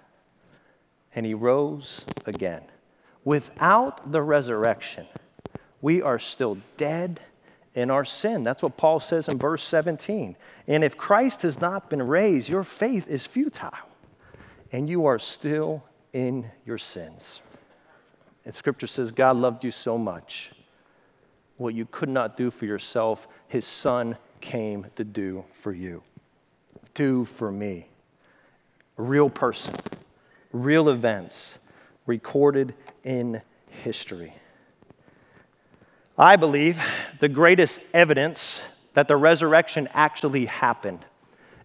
And 1.15 1.24
he 1.24 1.36
rose 1.36 2.04
again. 2.26 2.63
Without 3.24 4.12
the 4.12 4.24
resurrection, 4.24 5.06
we 5.82 6.02
are 6.02 6.17
still 6.17 6.58
dead 6.78 7.22
in 7.76 7.91
our 7.91 8.04
sin. 8.04 8.44
That's 8.44 8.63
what 8.63 8.76
Paul 8.76 9.00
says 9.00 9.28
in 9.28 9.38
verse 9.38 9.63
17. 9.63 10.36
And 10.67 10.84
if 10.84 10.98
Christ 10.98 11.44
has 11.44 11.62
not 11.62 11.89
been 11.89 12.02
raised, 12.02 12.50
your 12.50 12.63
faith 12.63 13.08
is 13.08 13.28
futile, 13.28 13.72
and 14.72 14.89
you 14.89 15.06
are 15.06 15.20
still 15.20 15.84
in 16.12 16.50
your 16.65 16.80
sins. 16.80 17.41
And 18.46 18.56
scripture 18.56 18.88
says, 18.88 19.12
God 19.12 19.38
loved 19.38 19.63
you 19.63 19.72
so 19.72 20.00
much. 20.00 20.52
What 21.58 21.76
you 21.76 21.86
could 21.86 22.10
not 22.10 22.36
do 22.36 22.50
for 22.50 22.65
yourself, 22.65 23.28
his 23.48 23.67
son 23.67 24.17
came 24.41 24.88
to 24.95 25.04
do 25.04 25.45
for 25.54 25.71
you, 25.71 26.04
do 26.93 27.25
for 27.25 27.51
me. 27.51 27.88
A 28.97 29.01
real 29.01 29.30
person, 29.30 29.73
real 30.51 30.89
events 30.89 31.60
recorded 32.06 32.73
in 33.04 33.41
history. 33.84 34.34
I 36.17 36.36
believe 36.36 36.80
the 37.19 37.30
greatest 37.30 37.82
evidence 37.93 38.62
that 38.93 39.08
the 39.08 39.15
resurrection 39.15 39.88
actually 39.93 40.45
happened 40.45 40.99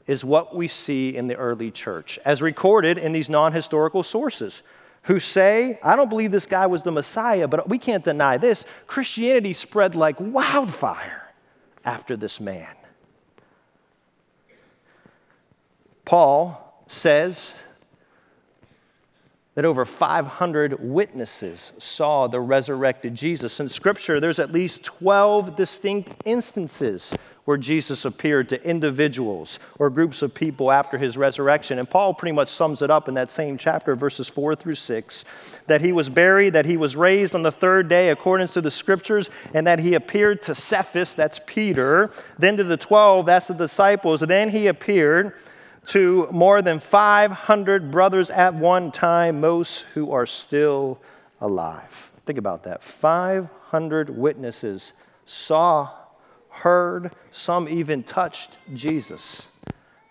is 0.06 0.24
what 0.24 0.54
we 0.54 0.68
see 0.68 1.16
in 1.16 1.26
the 1.26 1.34
early 1.34 1.70
church, 1.70 2.18
as 2.24 2.40
recorded 2.40 2.96
in 2.96 3.12
these 3.12 3.28
non 3.28 3.52
historical 3.52 4.02
sources, 4.02 4.62
who 5.02 5.18
say, 5.20 5.78
I 5.82 5.96
don't 5.96 6.08
believe 6.08 6.30
this 6.30 6.46
guy 6.46 6.66
was 6.66 6.84
the 6.84 6.92
Messiah, 6.92 7.48
but 7.48 7.68
we 7.68 7.78
can't 7.78 8.04
deny 8.04 8.38
this. 8.38 8.64
Christianity 8.86 9.52
spread 9.52 9.94
like 9.94 10.16
wildfire 10.18 11.25
after 11.86 12.16
this 12.16 12.40
man. 12.40 12.74
Paul 16.04 16.84
says 16.86 17.54
that 19.54 19.64
over 19.64 19.86
500 19.86 20.78
witnesses 20.80 21.72
saw 21.78 22.26
the 22.26 22.40
resurrected 22.40 23.14
Jesus. 23.14 23.58
In 23.58 23.68
Scripture, 23.70 24.20
there's 24.20 24.38
at 24.38 24.52
least 24.52 24.84
12 24.84 25.56
distinct 25.56 26.12
instances 26.26 27.12
where 27.46 27.56
Jesus 27.56 28.04
appeared 28.04 28.50
to 28.50 28.62
individuals 28.62 29.58
or 29.78 29.88
groups 29.88 30.20
of 30.20 30.34
people 30.34 30.70
after 30.70 30.98
his 30.98 31.16
resurrection. 31.16 31.78
And 31.78 31.88
Paul 31.88 32.12
pretty 32.12 32.34
much 32.34 32.50
sums 32.50 32.82
it 32.82 32.90
up 32.90 33.08
in 33.08 33.14
that 33.14 33.30
same 33.30 33.56
chapter, 33.56 33.96
verses 33.96 34.28
4 34.28 34.54
through 34.54 34.74
6 34.74 35.24
that 35.66 35.80
he 35.80 35.92
was 35.92 36.10
buried, 36.10 36.52
that 36.52 36.66
he 36.66 36.76
was 36.76 36.94
raised 36.94 37.34
on 37.34 37.42
the 37.42 37.52
third 37.52 37.88
day 37.88 38.10
according 38.10 38.48
to 38.48 38.60
the 38.60 38.70
scriptures, 38.70 39.30
and 39.54 39.66
that 39.66 39.78
he 39.78 39.94
appeared 39.94 40.42
to 40.42 40.54
Cephas, 40.54 41.14
that's 41.14 41.40
Peter, 41.46 42.10
then 42.38 42.56
to 42.56 42.64
the 42.64 42.76
12, 42.76 43.26
that's 43.26 43.46
the 43.46 43.54
disciples, 43.54 44.22
and 44.22 44.30
then 44.30 44.50
he 44.50 44.66
appeared 44.66 45.32
to 45.86 46.28
more 46.32 46.62
than 46.62 46.80
500 46.80 47.90
brothers 47.90 48.30
at 48.30 48.54
one 48.54 48.90
time, 48.90 49.40
most 49.40 49.82
who 49.94 50.10
are 50.10 50.26
still 50.26 51.00
alive. 51.40 52.10
Think 52.26 52.38
about 52.38 52.64
that. 52.64 52.82
500 52.82 54.10
witnesses 54.10 54.92
saw, 55.26 55.90
heard, 56.56 57.12
some 57.32 57.68
even 57.68 58.02
touched 58.02 58.56
Jesus. 58.74 59.48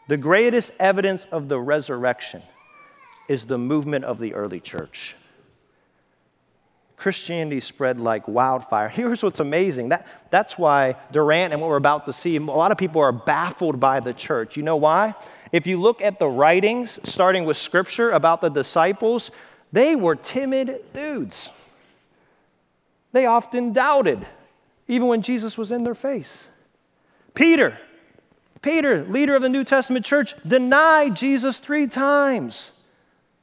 The 0.07 0.17
greatest 0.17 0.71
evidence 0.79 1.25
of 1.31 1.49
the 1.49 1.59
resurrection 1.59 2.41
is 3.27 3.45
the 3.45 3.57
movement 3.57 4.05
of 4.05 4.19
the 4.19 4.33
early 4.33 4.59
church. 4.59 5.15
Christianity 6.97 7.59
spread 7.59 7.99
like 7.99 8.27
wildfire. 8.27 8.89
Here's 8.89 9.23
what's 9.23 9.39
amazing. 9.39 9.89
That, 9.89 10.07
that's 10.29 10.57
why 10.57 10.95
Durant 11.11 11.53
and 11.53 11.61
what 11.61 11.69
we're 11.69 11.77
about 11.77 12.05
to 12.05 12.13
see, 12.13 12.35
a 12.35 12.41
lot 12.41 12.71
of 12.71 12.77
people 12.77 13.01
are 13.01 13.11
baffled 13.11 13.79
by 13.79 13.99
the 13.99 14.13
church. 14.13 14.57
You 14.57 14.63
know 14.63 14.77
why? 14.77 15.15
If 15.51 15.67
you 15.67 15.79
look 15.79 16.01
at 16.01 16.19
the 16.19 16.27
writings, 16.27 16.99
starting 17.03 17.45
with 17.45 17.57
scripture 17.57 18.11
about 18.11 18.41
the 18.41 18.49
disciples, 18.49 19.31
they 19.71 19.95
were 19.95 20.15
timid 20.15 20.81
dudes. 20.93 21.49
They 23.11 23.25
often 23.25 23.71
doubted, 23.71 24.25
even 24.87 25.07
when 25.07 25.21
Jesus 25.21 25.57
was 25.57 25.71
in 25.71 25.83
their 25.83 25.95
face. 25.95 26.49
Peter, 27.33 27.77
Peter, 28.61 29.03
leader 29.05 29.35
of 29.35 29.41
the 29.41 29.49
New 29.49 29.63
Testament 29.63 30.05
church, 30.05 30.35
denied 30.47 31.15
Jesus 31.15 31.59
three 31.59 31.87
times 31.87 32.71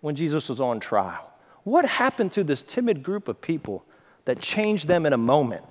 when 0.01 0.17
Jesus 0.17 0.49
was 0.49 0.61
on 0.61 0.81
trial. 0.81 1.31
What 1.65 1.85
happened 1.85 2.33
to 2.33 2.45
this 2.45 2.63
timid 2.63 3.03
group 3.03 3.29
of 3.29 3.41
people 3.41 3.85
that 4.25 4.41
changed 4.41 4.89
them 4.89 5.07
in 5.07 5.13
a 5.13 5.19
moment? 5.19 5.65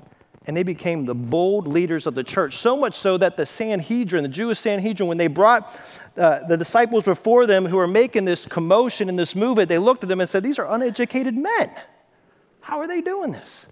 And 0.47 0.57
they 0.57 0.63
became 0.63 1.05
the 1.05 1.13
bold 1.13 1.67
leaders 1.67 2.07
of 2.07 2.15
the 2.15 2.23
church. 2.23 2.57
So 2.57 2.75
much 2.75 2.95
so 2.95 3.17
that 3.17 3.37
the 3.37 3.45
Sanhedrin, 3.45 4.23
the 4.23 4.29
Jewish 4.29 4.59
Sanhedrin, 4.59 5.07
when 5.07 5.17
they 5.17 5.27
brought 5.27 5.79
uh, 6.17 6.47
the 6.47 6.57
disciples 6.57 7.03
before 7.03 7.45
them 7.45 7.65
who 7.65 7.77
were 7.77 7.87
making 7.87 8.25
this 8.25 8.45
commotion 8.47 9.07
and 9.07 9.19
this 9.19 9.35
movement, 9.35 9.69
they 9.69 9.77
looked 9.77 10.01
at 10.01 10.09
them 10.09 10.19
and 10.19 10.29
said, 10.29 10.41
These 10.41 10.57
are 10.57 10.73
uneducated 10.73 11.35
men. 11.35 11.69
How 12.61 12.79
are 12.79 12.87
they 12.87 13.01
doing 13.01 13.31
this? 13.31 13.67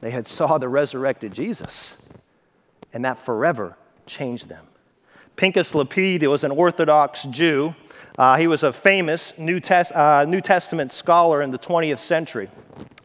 They 0.00 0.10
had 0.10 0.26
saw 0.26 0.58
the 0.58 0.68
resurrected 0.68 1.32
Jesus, 1.32 2.08
and 2.92 3.04
that 3.04 3.18
forever 3.18 3.76
changed 4.06 4.48
them. 4.48 4.66
Pinchas 5.36 5.74
Lapide 5.74 6.26
was 6.26 6.44
an 6.44 6.50
Orthodox 6.50 7.24
Jew 7.24 7.74
uh, 8.18 8.36
he 8.36 8.48
was 8.48 8.64
a 8.64 8.72
famous 8.72 9.38
New, 9.38 9.60
Tes- 9.60 9.92
uh, 9.92 10.24
New 10.26 10.40
Testament 10.40 10.90
scholar 10.90 11.40
in 11.40 11.52
the 11.52 11.58
20th 11.58 12.00
century. 12.00 12.50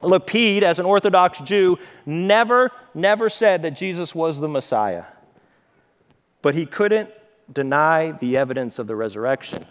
Lapide, 0.01 0.63
as 0.63 0.79
an 0.79 0.87
Orthodox 0.87 1.39
Jew, 1.39 1.77
never, 2.03 2.71
never 2.95 3.29
said 3.29 3.61
that 3.61 3.71
Jesus 3.71 4.15
was 4.15 4.39
the 4.39 4.47
Messiah. 4.47 5.03
But 6.41 6.55
he 6.55 6.65
couldn't 6.65 7.11
deny 7.51 8.11
the 8.11 8.37
evidence 8.37 8.79
of 8.79 8.87
the 8.87 8.95
resurrection. 8.95 9.67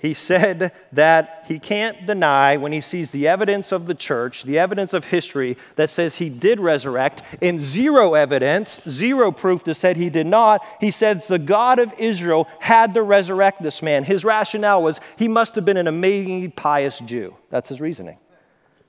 He 0.00 0.14
said 0.14 0.72
that 0.92 1.44
he 1.48 1.58
can't 1.58 2.06
deny 2.06 2.56
when 2.56 2.70
he 2.70 2.80
sees 2.80 3.10
the 3.10 3.26
evidence 3.26 3.72
of 3.72 3.86
the 3.86 3.94
church, 3.94 4.44
the 4.44 4.58
evidence 4.58 4.92
of 4.92 5.06
history 5.06 5.56
that 5.74 5.90
says 5.90 6.16
he 6.16 6.28
did 6.28 6.60
resurrect, 6.60 7.22
and 7.42 7.60
zero 7.60 8.14
evidence, 8.14 8.80
zero 8.88 9.32
proof 9.32 9.64
that 9.64 9.74
said 9.74 9.96
he 9.96 10.08
did 10.08 10.26
not. 10.26 10.64
He 10.80 10.92
says 10.92 11.26
the 11.26 11.38
God 11.38 11.80
of 11.80 11.92
Israel 11.98 12.46
had 12.60 12.94
to 12.94 13.02
resurrect 13.02 13.60
this 13.60 13.82
man. 13.82 14.04
His 14.04 14.24
rationale 14.24 14.82
was 14.84 15.00
he 15.16 15.26
must 15.26 15.56
have 15.56 15.64
been 15.64 15.76
an 15.76 15.88
amazingly 15.88 16.48
pious 16.48 17.00
Jew. 17.00 17.34
That's 17.50 17.68
his 17.68 17.80
reasoning. 17.80 18.18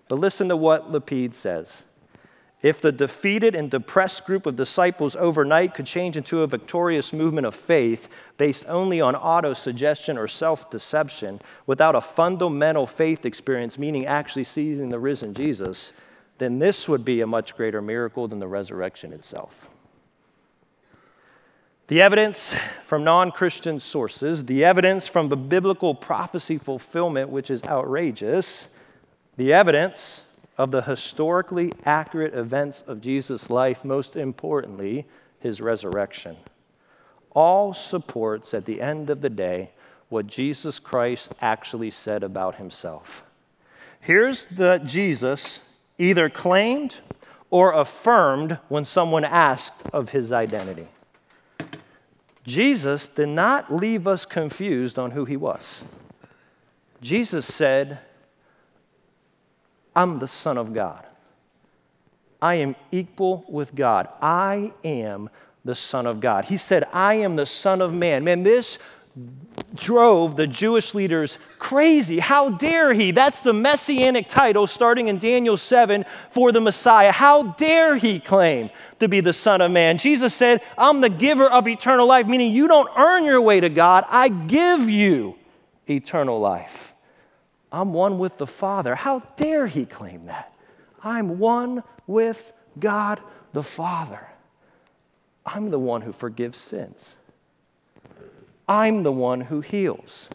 But 0.09 0.19
listen 0.19 0.49
to 0.49 0.57
what 0.57 0.91
Lapide 0.91 1.33
says. 1.33 1.85
If 2.61 2.81
the 2.81 2.91
defeated 2.91 3.55
and 3.55 3.71
depressed 3.71 4.25
group 4.25 4.45
of 4.45 4.57
disciples 4.57 5.15
overnight 5.15 5.73
could 5.73 5.85
change 5.85 6.17
into 6.17 6.43
a 6.43 6.47
victorious 6.47 7.13
movement 7.13 7.47
of 7.47 7.55
faith 7.55 8.09
based 8.37 8.65
only 8.67 8.99
on 8.99 9.15
auto 9.15 9.53
suggestion 9.53 10.17
or 10.17 10.27
self 10.27 10.69
deception 10.69 11.39
without 11.65 11.95
a 11.95 12.01
fundamental 12.01 12.85
faith 12.85 13.25
experience, 13.25 13.79
meaning 13.79 14.05
actually 14.05 14.43
seeing 14.43 14.89
the 14.89 14.99
risen 14.99 15.33
Jesus, 15.33 15.93
then 16.37 16.59
this 16.59 16.89
would 16.89 17.05
be 17.05 17.21
a 17.21 17.27
much 17.27 17.55
greater 17.55 17.81
miracle 17.81 18.27
than 18.27 18.39
the 18.39 18.47
resurrection 18.47 19.13
itself. 19.13 19.69
The 21.87 22.01
evidence 22.01 22.53
from 22.85 23.05
non 23.05 23.31
Christian 23.31 23.79
sources, 23.79 24.45
the 24.45 24.65
evidence 24.65 25.07
from 25.07 25.29
the 25.29 25.37
biblical 25.37 25.95
prophecy 25.95 26.57
fulfillment, 26.57 27.29
which 27.29 27.49
is 27.49 27.63
outrageous, 27.63 28.67
the 29.37 29.53
evidence 29.53 30.21
of 30.59 30.71
the 30.71 30.81
historically 30.81 31.71
accurate 31.85 32.33
events 32.35 32.83
of 32.85 32.99
Jesus' 32.99 33.49
life, 33.49 33.85
most 33.85 34.17
importantly, 34.17 35.07
his 35.39 35.61
resurrection. 35.61 36.35
All 37.31 37.73
supports 37.73 38.53
at 38.53 38.65
the 38.65 38.81
end 38.81 39.09
of 39.09 39.21
the 39.21 39.29
day 39.29 39.71
what 40.09 40.27
Jesus 40.27 40.77
Christ 40.77 41.31
actually 41.39 41.91
said 41.91 42.23
about 42.23 42.55
himself. 42.55 43.23
Here's 44.01 44.45
the 44.45 44.79
Jesus 44.79 45.61
either 45.97 46.29
claimed 46.29 46.99
or 47.49 47.71
affirmed 47.71 48.59
when 48.67 48.83
someone 48.83 49.23
asked 49.23 49.87
of 49.93 50.09
his 50.09 50.33
identity. 50.33 50.89
Jesus 52.43 53.07
did 53.07 53.29
not 53.29 53.73
leave 53.73 54.05
us 54.05 54.25
confused 54.25 54.99
on 54.99 55.11
who 55.11 55.23
he 55.23 55.37
was. 55.37 55.83
Jesus 57.01 57.45
said, 57.45 57.99
I'm 59.99 60.19
the 60.19 60.29
Son 60.29 60.57
of 60.57 60.73
God. 60.73 61.05
I 62.41 62.55
am 62.55 62.77
equal 62.89 63.43
with 63.49 63.75
God. 63.75 64.07
I 64.21 64.71
am 64.81 65.29
the 65.65 65.75
Son 65.75 66.05
of 66.05 66.21
God. 66.21 66.45
He 66.45 66.55
said, 66.55 66.85
I 66.93 67.15
am 67.15 67.35
the 67.35 67.45
Son 67.45 67.81
of 67.81 67.93
Man. 67.93 68.23
Man, 68.23 68.43
this 68.43 68.77
drove 69.75 70.37
the 70.37 70.47
Jewish 70.47 70.93
leaders 70.93 71.37
crazy. 71.57 72.19
How 72.19 72.47
dare 72.47 72.93
he? 72.93 73.11
That's 73.11 73.41
the 73.41 73.51
messianic 73.51 74.29
title 74.29 74.67
starting 74.67 75.09
in 75.09 75.17
Daniel 75.17 75.57
7 75.57 76.05
for 76.31 76.53
the 76.53 76.61
Messiah. 76.61 77.11
How 77.11 77.43
dare 77.43 77.97
he 77.97 78.21
claim 78.21 78.69
to 79.01 79.09
be 79.09 79.19
the 79.19 79.33
Son 79.33 79.59
of 79.59 79.69
Man? 79.69 79.97
Jesus 79.97 80.33
said, 80.33 80.61
I'm 80.77 81.01
the 81.01 81.09
giver 81.09 81.51
of 81.51 81.67
eternal 81.67 82.07
life, 82.07 82.25
meaning 82.25 82.53
you 82.53 82.69
don't 82.69 82.89
earn 82.97 83.25
your 83.25 83.41
way 83.41 83.59
to 83.59 83.67
God, 83.67 84.05
I 84.07 84.29
give 84.29 84.89
you 84.89 85.35
eternal 85.89 86.39
life. 86.39 86.93
I'm 87.71 87.93
one 87.93 88.17
with 88.19 88.37
the 88.37 88.47
Father. 88.47 88.95
How 88.95 89.19
dare 89.35 89.67
he 89.67 89.85
claim 89.85 90.25
that? 90.25 90.53
I'm 91.03 91.39
one 91.39 91.83
with 92.07 92.53
God 92.79 93.19
the 93.53 93.63
Father. 93.63 94.27
I'm 95.45 95.69
the 95.69 95.79
one 95.79 96.01
who 96.01 96.11
forgives 96.11 96.57
sins. 96.57 97.15
I'm 98.67 99.03
the 99.03 99.11
one 99.11 99.41
who 99.41 99.61
heals. 99.61 100.29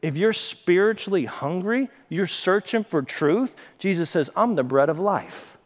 If 0.00 0.16
you're 0.16 0.32
spiritually 0.32 1.24
hungry, 1.24 1.88
you're 2.08 2.26
searching 2.26 2.84
for 2.84 3.02
truth, 3.02 3.54
Jesus 3.78 4.10
says, 4.10 4.30
I'm 4.36 4.54
the 4.54 4.62
bread 4.62 4.88
of 4.88 4.98
life. 4.98 5.56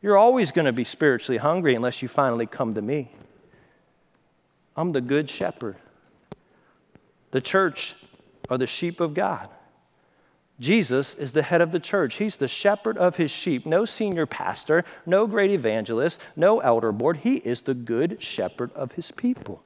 You're 0.00 0.18
always 0.18 0.50
going 0.50 0.64
to 0.66 0.72
be 0.72 0.84
spiritually 0.84 1.38
hungry 1.38 1.74
unless 1.74 2.02
you 2.02 2.08
finally 2.08 2.46
come 2.46 2.74
to 2.74 2.82
me. 2.82 3.10
I'm 4.76 4.92
the 4.92 5.00
good 5.00 5.28
shepherd. 5.28 5.76
The 7.30 7.40
church 7.40 7.94
are 8.48 8.58
the 8.58 8.66
sheep 8.66 9.00
of 9.00 9.14
God. 9.14 9.48
Jesus 10.62 11.14
is 11.14 11.32
the 11.32 11.42
head 11.42 11.60
of 11.60 11.72
the 11.72 11.80
church. 11.80 12.14
He's 12.14 12.36
the 12.36 12.46
shepherd 12.46 12.96
of 12.96 13.16
his 13.16 13.32
sheep. 13.32 13.66
No 13.66 13.84
senior 13.84 14.26
pastor, 14.26 14.84
no 15.04 15.26
great 15.26 15.50
evangelist, 15.50 16.20
no 16.36 16.60
elder 16.60 16.92
board. 16.92 17.18
He 17.18 17.36
is 17.36 17.62
the 17.62 17.74
good 17.74 18.22
shepherd 18.22 18.72
of 18.74 18.92
his 18.92 19.10
people. 19.10 19.64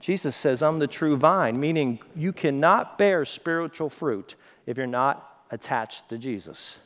Jesus 0.00 0.34
says, 0.34 0.62
I'm 0.62 0.78
the 0.78 0.86
true 0.86 1.16
vine, 1.16 1.60
meaning 1.60 2.00
you 2.16 2.32
cannot 2.32 2.96
bear 2.96 3.26
spiritual 3.26 3.90
fruit 3.90 4.34
if 4.66 4.78
you're 4.78 4.86
not 4.86 5.44
attached 5.50 6.08
to 6.08 6.16
Jesus, 6.16 6.78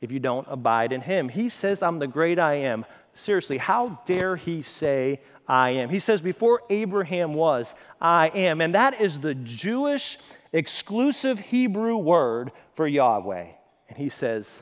if 0.00 0.10
you 0.10 0.18
don't 0.18 0.46
abide 0.50 0.92
in 0.92 1.00
him. 1.00 1.28
He 1.28 1.48
says, 1.48 1.80
I'm 1.80 2.00
the 2.00 2.08
great 2.08 2.40
I 2.40 2.54
am. 2.54 2.84
Seriously, 3.14 3.58
how 3.58 4.00
dare 4.04 4.34
he 4.34 4.62
say, 4.62 5.20
I 5.46 5.70
am? 5.70 5.90
He 5.90 6.00
says, 6.00 6.20
Before 6.20 6.62
Abraham 6.70 7.34
was, 7.34 7.72
I 8.00 8.28
am. 8.28 8.60
And 8.60 8.74
that 8.74 9.00
is 9.00 9.20
the 9.20 9.34
Jewish 9.34 10.18
exclusive 10.52 11.38
Hebrew 11.38 11.96
word 11.96 12.52
for 12.74 12.86
Yahweh. 12.86 13.46
And 13.88 13.98
he 13.98 14.08
says, 14.08 14.60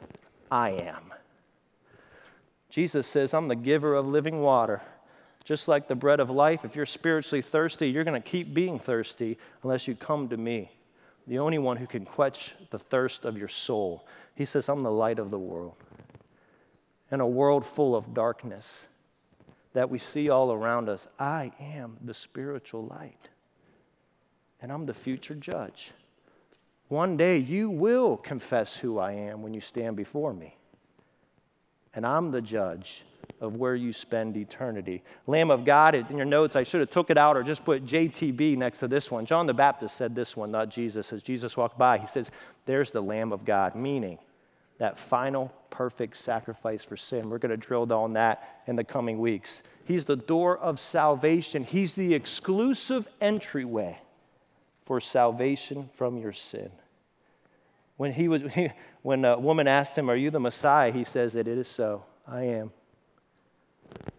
I 0.50 0.70
am. 0.70 1.12
Jesus 2.68 3.06
says, 3.06 3.34
I'm 3.34 3.48
the 3.48 3.56
giver 3.56 3.94
of 3.94 4.06
living 4.06 4.40
water. 4.40 4.80
Just 5.44 5.68
like 5.68 5.88
the 5.88 5.94
bread 5.94 6.20
of 6.20 6.30
life, 6.30 6.64
if 6.64 6.76
you're 6.76 6.86
spiritually 6.86 7.42
thirsty, 7.42 7.88
you're 7.88 8.04
going 8.04 8.20
to 8.20 8.28
keep 8.28 8.54
being 8.54 8.78
thirsty 8.78 9.38
unless 9.62 9.88
you 9.88 9.96
come 9.96 10.28
to 10.28 10.36
me, 10.36 10.70
the 11.26 11.38
only 11.38 11.58
one 11.58 11.76
who 11.76 11.86
can 11.86 12.04
quench 12.04 12.54
the 12.70 12.78
thirst 12.78 13.24
of 13.24 13.36
your 13.36 13.48
soul. 13.48 14.06
He 14.34 14.44
says, 14.44 14.68
I'm 14.68 14.82
the 14.82 14.90
light 14.90 15.18
of 15.18 15.30
the 15.30 15.38
world. 15.38 15.74
In 17.10 17.20
a 17.20 17.26
world 17.26 17.66
full 17.66 17.96
of 17.96 18.14
darkness 18.14 18.84
that 19.72 19.90
we 19.90 19.98
see 19.98 20.28
all 20.28 20.52
around 20.52 20.88
us, 20.88 21.08
I 21.18 21.52
am 21.58 21.96
the 22.04 22.14
spiritual 22.14 22.86
light 22.86 23.29
and 24.62 24.70
I'm 24.70 24.86
the 24.86 24.94
future 24.94 25.34
judge. 25.34 25.92
One 26.88 27.16
day 27.16 27.38
you 27.38 27.70
will 27.70 28.16
confess 28.16 28.76
who 28.76 28.98
I 28.98 29.12
am 29.12 29.42
when 29.42 29.54
you 29.54 29.60
stand 29.60 29.96
before 29.96 30.34
me. 30.34 30.56
And 31.94 32.06
I'm 32.06 32.30
the 32.30 32.40
judge 32.40 33.04
of 33.40 33.56
where 33.56 33.74
you 33.74 33.92
spend 33.92 34.36
eternity. 34.36 35.02
Lamb 35.26 35.50
of 35.50 35.64
God, 35.64 35.94
in 35.94 36.16
your 36.16 36.26
notes, 36.26 36.56
I 36.56 36.62
should 36.62 36.80
have 36.80 36.90
took 36.90 37.10
it 37.10 37.16
out 37.16 37.36
or 37.36 37.42
just 37.42 37.64
put 37.64 37.86
JTB 37.86 38.56
next 38.56 38.80
to 38.80 38.88
this 38.88 39.10
one. 39.10 39.24
John 39.24 39.46
the 39.46 39.54
Baptist 39.54 39.96
said 39.96 40.14
this 40.14 40.36
one, 40.36 40.50
not 40.50 40.68
Jesus. 40.68 41.12
As 41.12 41.22
Jesus 41.22 41.56
walked 41.56 41.78
by, 41.78 41.98
he 41.98 42.06
says, 42.06 42.30
There's 42.66 42.90
the 42.90 43.02
Lamb 43.02 43.32
of 43.32 43.44
God, 43.44 43.74
meaning 43.74 44.18
that 44.78 44.98
final 44.98 45.52
perfect 45.70 46.16
sacrifice 46.16 46.82
for 46.82 46.96
sin. 46.96 47.30
We're 47.30 47.38
going 47.38 47.50
to 47.50 47.56
drill 47.56 47.86
down 47.86 48.14
that 48.14 48.62
in 48.66 48.76
the 48.76 48.84
coming 48.84 49.18
weeks. 49.18 49.62
He's 49.84 50.06
the 50.06 50.16
door 50.16 50.58
of 50.58 50.80
salvation, 50.80 51.64
He's 51.64 51.94
the 51.94 52.14
exclusive 52.14 53.08
entryway 53.20 53.98
for 54.90 55.00
salvation 55.00 55.88
from 55.94 56.18
your 56.18 56.32
sin. 56.32 56.68
When, 57.96 58.12
he 58.12 58.26
was, 58.26 58.42
when 59.02 59.24
a 59.24 59.38
woman 59.38 59.68
asked 59.68 59.96
him, 59.96 60.10
Are 60.10 60.16
you 60.16 60.32
the 60.32 60.40
Messiah? 60.40 60.90
He 60.90 61.04
says 61.04 61.34
that 61.34 61.46
it 61.46 61.58
is 61.58 61.68
so. 61.68 62.02
I 62.26 62.42
am. 62.42 62.72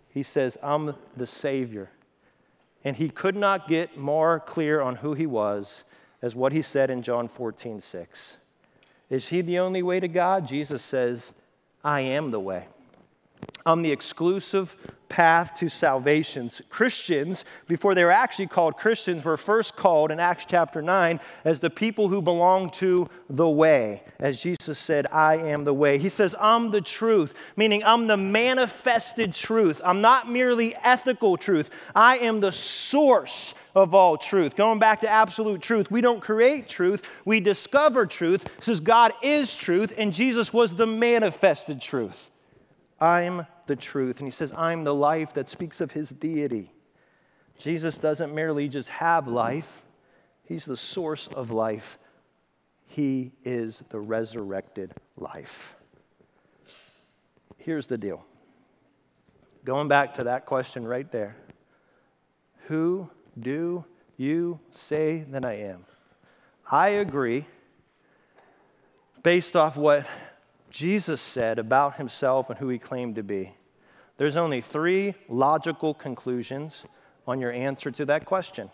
He 0.07 0.23
says, 0.23 0.57
I'm 0.63 0.95
the 1.17 1.27
Savior. 1.27 1.89
And 2.85 2.95
he 2.95 3.09
could 3.09 3.35
not 3.35 3.67
get 3.67 3.97
more 3.97 4.39
clear 4.39 4.79
on 4.79 4.95
who 4.95 5.13
he 5.13 5.25
was 5.25 5.83
as 6.21 6.37
what 6.37 6.53
he 6.53 6.61
said 6.61 6.89
in 6.89 7.01
John 7.01 7.27
14, 7.27 7.81
6. 7.81 8.37
Is 9.09 9.27
he 9.27 9.41
the 9.41 9.59
only 9.59 9.83
way 9.83 9.99
to 9.99 10.07
God? 10.07 10.47
Jesus 10.47 10.81
says, 10.81 11.33
I 11.83 11.99
am 11.99 12.31
the 12.31 12.39
way. 12.39 12.67
I'm 13.65 13.81
the 13.81 13.91
exclusive 13.91 14.75
path 15.11 15.59
to 15.59 15.67
salvations. 15.67 16.61
Christians, 16.69 17.43
before 17.67 17.93
they 17.93 18.03
were 18.05 18.11
actually 18.11 18.47
called 18.47 18.77
Christians, 18.77 19.25
were 19.25 19.35
first 19.35 19.75
called 19.75 20.09
in 20.09 20.21
Acts 20.21 20.45
chapter 20.47 20.81
9 20.81 21.19
as 21.43 21.59
the 21.59 21.69
people 21.69 22.07
who 22.07 22.21
belong 22.21 22.69
to 22.71 23.09
the 23.29 23.47
way. 23.47 24.03
As 24.19 24.41
Jesus 24.41 24.79
said, 24.79 25.07
I 25.11 25.35
am 25.35 25.65
the 25.65 25.73
way. 25.73 25.97
He 25.97 26.07
says, 26.07 26.33
I'm 26.39 26.71
the 26.71 26.79
truth, 26.79 27.33
meaning 27.57 27.83
I'm 27.83 28.07
the 28.07 28.15
manifested 28.15 29.33
truth. 29.33 29.81
I'm 29.83 29.99
not 29.99 30.31
merely 30.31 30.73
ethical 30.77 31.35
truth, 31.35 31.69
I 31.93 32.19
am 32.19 32.39
the 32.39 32.53
source 32.53 33.53
of 33.75 33.93
all 33.93 34.17
truth. 34.17 34.55
Going 34.55 34.79
back 34.79 35.01
to 35.01 35.09
absolute 35.09 35.61
truth, 35.61 35.91
we 35.91 35.99
don't 35.99 36.21
create 36.21 36.69
truth, 36.69 37.05
we 37.25 37.41
discover 37.41 38.05
truth. 38.05 38.47
Says 38.61 38.79
God 38.79 39.11
is 39.21 39.53
truth, 39.55 39.93
and 39.97 40.13
Jesus 40.13 40.53
was 40.53 40.75
the 40.75 40.87
manifested 40.87 41.81
truth. 41.81 42.30
I'm 43.01 43.47
the 43.65 43.75
truth. 43.75 44.19
And 44.19 44.27
he 44.27 44.31
says, 44.31 44.53
I'm 44.55 44.83
the 44.83 44.93
life 44.93 45.33
that 45.33 45.49
speaks 45.49 45.81
of 45.81 45.91
his 45.91 46.09
deity. 46.11 46.71
Jesus 47.57 47.97
doesn't 47.97 48.33
merely 48.33 48.69
just 48.69 48.89
have 48.89 49.27
life, 49.27 49.83
he's 50.43 50.65
the 50.65 50.77
source 50.77 51.27
of 51.27 51.51
life. 51.51 51.97
He 52.85 53.31
is 53.45 53.83
the 53.89 53.99
resurrected 54.01 54.93
life. 55.15 55.75
Here's 57.57 57.87
the 57.87 57.97
deal. 57.97 58.25
Going 59.63 59.87
back 59.87 60.15
to 60.15 60.25
that 60.25 60.45
question 60.45 60.85
right 60.85 61.09
there 61.09 61.37
Who 62.67 63.09
do 63.39 63.85
you 64.17 64.59
say 64.71 65.23
that 65.29 65.45
I 65.45 65.53
am? 65.53 65.85
I 66.69 66.89
agree, 66.89 67.45
based 69.23 69.55
off 69.55 69.77
what 69.77 70.05
Jesus 70.71 71.21
said 71.21 71.59
about 71.59 71.97
himself 71.97 72.49
and 72.49 72.57
who 72.57 72.69
he 72.69 72.79
claimed 72.79 73.15
to 73.15 73.23
be. 73.23 73.53
There's 74.17 74.37
only 74.37 74.61
three 74.61 75.15
logical 75.27 75.93
conclusions 75.93 76.85
on 77.27 77.39
your 77.39 77.51
answer 77.51 77.91
to 77.91 78.05
that 78.05 78.25
question. 78.25 78.71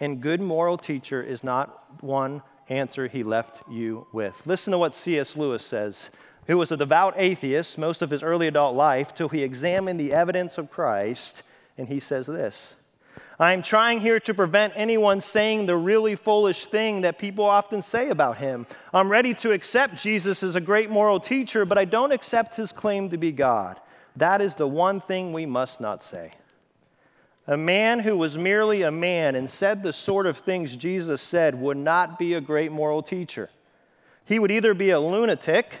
And 0.00 0.20
good 0.20 0.40
moral 0.40 0.78
teacher 0.78 1.22
is 1.22 1.44
not 1.44 2.02
one 2.02 2.42
answer 2.68 3.08
he 3.08 3.22
left 3.22 3.62
you 3.68 4.06
with. 4.12 4.40
Listen 4.46 4.70
to 4.70 4.78
what 4.78 4.94
C.S. 4.94 5.36
Lewis 5.36 5.64
says, 5.64 6.10
who 6.46 6.58
was 6.58 6.72
a 6.72 6.76
devout 6.76 7.14
atheist 7.16 7.76
most 7.76 8.02
of 8.02 8.10
his 8.10 8.22
early 8.22 8.46
adult 8.46 8.74
life 8.74 9.14
till 9.14 9.28
he 9.28 9.42
examined 9.42 9.98
the 10.00 10.12
evidence 10.12 10.58
of 10.58 10.70
Christ. 10.70 11.42
And 11.76 11.88
he 11.88 12.00
says 12.00 12.26
this 12.26 12.76
I 13.42 13.54
am 13.54 13.62
trying 13.62 13.98
here 13.98 14.20
to 14.20 14.34
prevent 14.34 14.72
anyone 14.76 15.20
saying 15.20 15.66
the 15.66 15.76
really 15.76 16.14
foolish 16.14 16.66
thing 16.66 17.00
that 17.00 17.18
people 17.18 17.44
often 17.44 17.82
say 17.82 18.08
about 18.08 18.36
him. 18.36 18.68
I'm 18.94 19.10
ready 19.10 19.34
to 19.34 19.50
accept 19.50 20.00
Jesus 20.00 20.44
as 20.44 20.54
a 20.54 20.60
great 20.60 20.90
moral 20.90 21.18
teacher, 21.18 21.64
but 21.64 21.76
I 21.76 21.84
don't 21.84 22.12
accept 22.12 22.54
his 22.54 22.70
claim 22.70 23.10
to 23.10 23.16
be 23.16 23.32
God. 23.32 23.80
That 24.14 24.40
is 24.40 24.54
the 24.54 24.68
one 24.68 25.00
thing 25.00 25.32
we 25.32 25.44
must 25.44 25.80
not 25.80 26.04
say. 26.04 26.30
A 27.48 27.56
man 27.56 27.98
who 27.98 28.16
was 28.16 28.38
merely 28.38 28.82
a 28.82 28.92
man 28.92 29.34
and 29.34 29.50
said 29.50 29.82
the 29.82 29.92
sort 29.92 30.26
of 30.26 30.38
things 30.38 30.76
Jesus 30.76 31.20
said 31.20 31.60
would 31.60 31.78
not 31.78 32.20
be 32.20 32.34
a 32.34 32.40
great 32.40 32.70
moral 32.70 33.02
teacher. 33.02 33.50
He 34.24 34.38
would 34.38 34.52
either 34.52 34.72
be 34.72 34.90
a 34.90 35.00
lunatic 35.00 35.80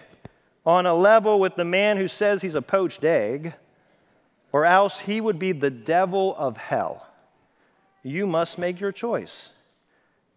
on 0.66 0.84
a 0.84 0.94
level 0.94 1.38
with 1.38 1.54
the 1.54 1.64
man 1.64 1.96
who 1.96 2.08
says 2.08 2.42
he's 2.42 2.56
a 2.56 2.60
poached 2.60 3.04
egg, 3.04 3.54
or 4.50 4.64
else 4.64 4.98
he 4.98 5.20
would 5.20 5.38
be 5.38 5.52
the 5.52 5.70
devil 5.70 6.34
of 6.36 6.56
hell 6.56 7.06
you 8.02 8.26
must 8.26 8.58
make 8.58 8.80
your 8.80 8.92
choice. 8.92 9.50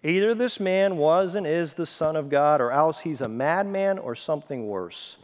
Either 0.04 0.36
this 0.36 0.60
man 0.60 0.98
was 0.98 1.34
and 1.34 1.48
is 1.48 1.74
the 1.74 1.86
Son 1.86 2.16
of 2.16 2.30
God, 2.30 2.62
or 2.62 2.72
else 2.72 3.00
he's 3.00 3.22
a 3.22 3.28
madman 3.28 3.98
or 3.98 4.14
something 4.14 4.68
worse. 4.68 5.18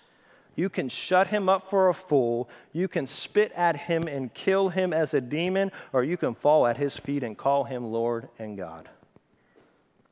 You 0.56 0.70
can 0.70 0.90
shut 0.90 1.28
him 1.28 1.48
up 1.48 1.70
for 1.70 1.88
a 1.88 1.94
fool, 1.94 2.50
you 2.74 2.88
can 2.88 3.06
spit 3.06 3.52
at 3.54 3.78
him 3.78 4.08
and 4.08 4.34
kill 4.34 4.70
him 4.70 4.92
as 4.92 5.14
a 5.14 5.22
demon, 5.22 5.72
or 5.94 6.04
you 6.04 6.18
can 6.18 6.34
fall 6.34 6.68
at 6.68 6.78
his 6.78 6.98
feet 6.98 7.24
and 7.24 7.38
call 7.38 7.64
him 7.64 7.92
Lord 7.92 8.28
and 8.40 8.58
God. 8.58 8.90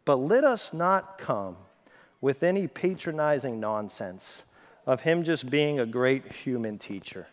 But 0.05 0.17
let 0.17 0.43
us 0.43 0.71
not 0.71 1.17
come 1.17 1.57
with 2.21 2.43
any 2.43 2.67
patronizing 2.67 3.59
nonsense 3.59 4.43
of 4.85 5.01
him 5.01 5.23
just 5.23 5.49
being 5.49 5.79
a 5.79 5.85
great 5.85 6.31
human 6.31 6.77
teacher. 6.77 7.27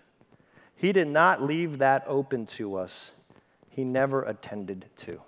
He 0.75 0.93
did 0.93 1.09
not 1.09 1.43
leave 1.43 1.79
that 1.79 2.05
open 2.07 2.47
to 2.47 2.77
us 2.77 3.13
he 3.77 3.85
never 3.85 4.23
attended 4.23 4.87
to. 4.97 5.21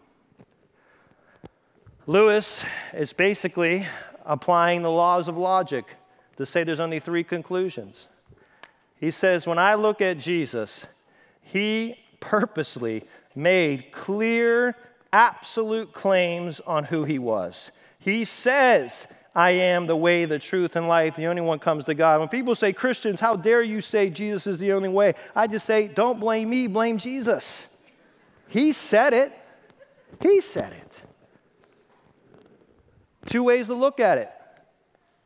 Lewis 2.07 2.65
is 2.95 3.13
basically 3.13 3.87
applying 4.25 4.81
the 4.81 4.91
laws 4.91 5.29
of 5.29 5.37
logic 5.37 5.85
to 6.39 6.47
say 6.47 6.65
there's 6.65 6.81
only 6.81 6.99
three 6.99 7.23
conclusions. 7.23 8.09
He 8.97 9.11
says, 9.11 9.47
When 9.47 9.59
I 9.59 9.75
look 9.75 10.01
at 10.01 10.17
Jesus, 10.17 10.87
he 11.43 12.01
purposely 12.21 13.05
made 13.37 13.93
clear, 13.93 14.75
absolute 15.13 15.93
claims 15.93 16.59
on 16.61 16.85
who 16.85 17.05
he 17.05 17.19
was. 17.19 17.71
He 17.99 18.25
says, 18.25 19.07
I 19.35 19.51
am 19.51 19.87
the 19.87 19.97
way, 19.97 20.25
the 20.25 20.39
truth, 20.39 20.75
and 20.75 20.89
life. 20.89 21.17
The 21.17 21.27
only 21.27 21.43
one 21.43 21.59
comes 21.59 21.85
to 21.85 21.95
God. 21.95 22.19
When 22.19 22.29
people 22.29 22.55
say, 22.55 22.73
Christians, 22.73 23.21
how 23.21 23.37
dare 23.37 23.63
you 23.63 23.83
say 23.83 24.09
Jesus 24.09 24.47
is 24.47 24.59
the 24.59 24.73
only 24.73 24.89
way? 24.89 25.13
I 25.37 25.49
just 25.49 25.67
say, 25.67 25.87
don't 25.87 26.19
blame 26.19 26.49
me, 26.49 26.67
blame 26.67 26.97
Jesus. 26.97 27.75
He 28.49 28.73
said 28.73 29.13
it. 29.13 29.33
He 30.21 30.41
said 30.41 30.73
it. 30.73 31.03
Two 33.27 33.45
ways 33.45 33.67
to 33.67 33.75
look 33.75 34.01
at 34.01 34.19
it 34.19 34.33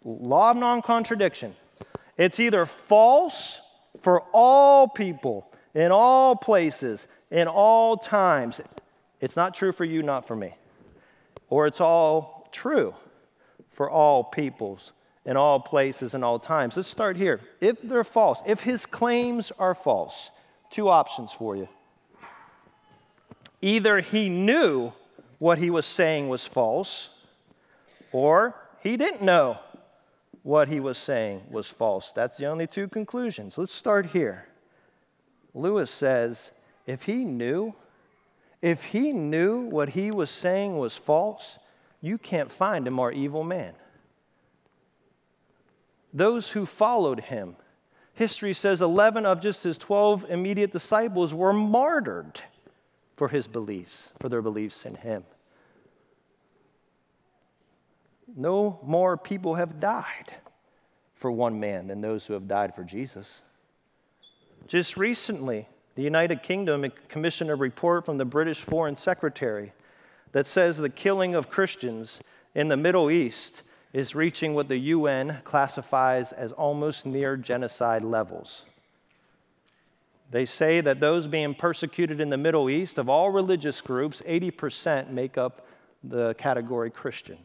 law 0.05 0.51
of 0.51 0.57
non 0.57 0.83
contradiction. 0.83 1.55
It's 2.17 2.41
either 2.41 2.67
false 2.67 3.61
for 4.01 4.23
all 4.33 4.89
people, 4.89 5.51
in 5.75 5.93
all 5.93 6.37
places, 6.37 7.07
in 7.31 7.49
all 7.49 7.97
times. 7.97 8.61
It's 9.21 9.37
not 9.37 9.55
true 9.55 9.73
for 9.73 9.85
you, 9.85 10.03
not 10.03 10.27
for 10.27 10.37
me. 10.37 10.55
Or 11.49 11.67
it's 11.67 11.81
all 11.81 12.49
true 12.53 12.95
for 13.71 13.89
all 13.91 14.25
peoples, 14.25 14.93
in 15.25 15.37
all 15.37 15.61
places, 15.61 16.15
in 16.15 16.23
all 16.25 16.39
times. 16.39 16.77
Let's 16.77 16.89
start 16.89 17.17
here. 17.17 17.41
If 17.61 17.81
they're 17.83 18.05
false, 18.05 18.43
if 18.47 18.63
his 18.63 18.85
claims 18.85 19.53
are 19.59 19.75
false, 19.75 20.31
two 20.71 20.89
options 20.89 21.33
for 21.33 21.57
you. 21.57 21.69
Either 23.63 24.01
he 24.01 24.29
knew 24.29 24.93
what 25.39 25.59
he 25.59 25.71
was 25.71 25.87
saying 25.87 26.29
was 26.29 26.47
false, 26.47 27.11
or 28.11 28.55
he 28.83 28.97
didn't 28.97 29.23
know 29.23 29.59
what 30.43 30.69
he 30.69 30.81
was 30.81 30.99
saying 30.99 31.43
was 31.49 31.69
false. 31.69 32.13
That's 32.13 32.37
the 32.37 32.47
only 32.47 32.67
two 32.67 32.89
conclusions. 32.89 33.57
Let's 33.57 33.73
start 33.73 34.07
here. 34.07 34.47
Lewis 35.55 35.91
says 35.91 36.51
if 36.87 37.05
he 37.05 37.25
knew, 37.25 37.75
if 38.61 38.87
he 38.87 39.13
knew 39.13 39.61
what 39.61 39.91
he 39.91 40.11
was 40.11 40.31
saying 40.31 40.77
was 40.77 40.97
false, 40.97 41.59
you 42.01 42.19
can't 42.19 42.51
find 42.51 42.89
a 42.89 42.91
more 42.91 43.13
evil 43.13 43.45
man. 43.45 43.75
Those 46.13 46.51
who 46.51 46.67
followed 46.67 47.21
him, 47.21 47.57
history 48.15 48.55
says 48.55 48.81
11 48.81 49.25
of 49.25 49.41
just 49.41 49.63
his 49.63 49.79
12 49.79 50.27
immediate 50.29 50.73
disciples 50.73 51.33
were 51.33 51.53
martyred 51.53 52.41
for 53.17 53.29
his 53.29 53.47
beliefs, 53.47 54.13
for 54.21 54.29
their 54.29 54.43
beliefs 54.43 54.87
in 54.87 54.95
him. 54.95 55.25
No 58.35 58.81
more 58.83 59.17
people 59.17 59.57
have 59.57 59.81
died 59.81 60.35
for 61.15 61.31
one 61.31 61.61
man 61.61 61.87
than 61.89 62.01
those 62.01 62.27
who 62.27 62.35
have 62.35 62.49
died 62.49 62.75
for 62.75 62.83
Jesus. 62.83 63.43
Just 64.67 64.97
recently, 64.97 65.69
the 65.95 66.03
United 66.03 66.43
Kingdom 66.43 66.91
commissioned 67.09 67.51
a 67.51 67.55
report 67.55 68.07
from 68.07 68.17
the 68.17 68.25
British 68.25 68.61
Foreign 68.61 68.97
Secretary 68.97 69.73
that 70.33 70.47
says 70.47 70.79
the 70.79 70.89
killing 70.89 71.35
of 71.35 71.51
Christians 71.51 72.21
in 72.55 72.69
the 72.69 72.77
Middle 72.77 73.11
East 73.11 73.63
is 73.93 74.15
reaching 74.15 74.55
what 74.55 74.69
the 74.69 74.79
UN 74.79 75.39
classifies 75.45 76.33
as 76.33 76.53
almost 76.53 77.05
near 77.05 77.37
genocide 77.37 78.03
levels. 78.03 78.65
They 80.33 80.47
say 80.47 80.81
that 80.81 80.99
those 80.99 81.27
being 81.27 81.55
persecuted 81.55 82.19
in 82.19 82.31
the 82.31 82.39
Middle 82.39 82.71
East, 82.71 82.97
of 82.97 83.11
all 83.11 83.29
religious 83.29 83.83
groups, 83.83 84.23
80% 84.27 85.11
make 85.11 85.37
up 85.37 85.67
the 86.03 86.35
category 86.35 86.91
Christian. 86.91 87.37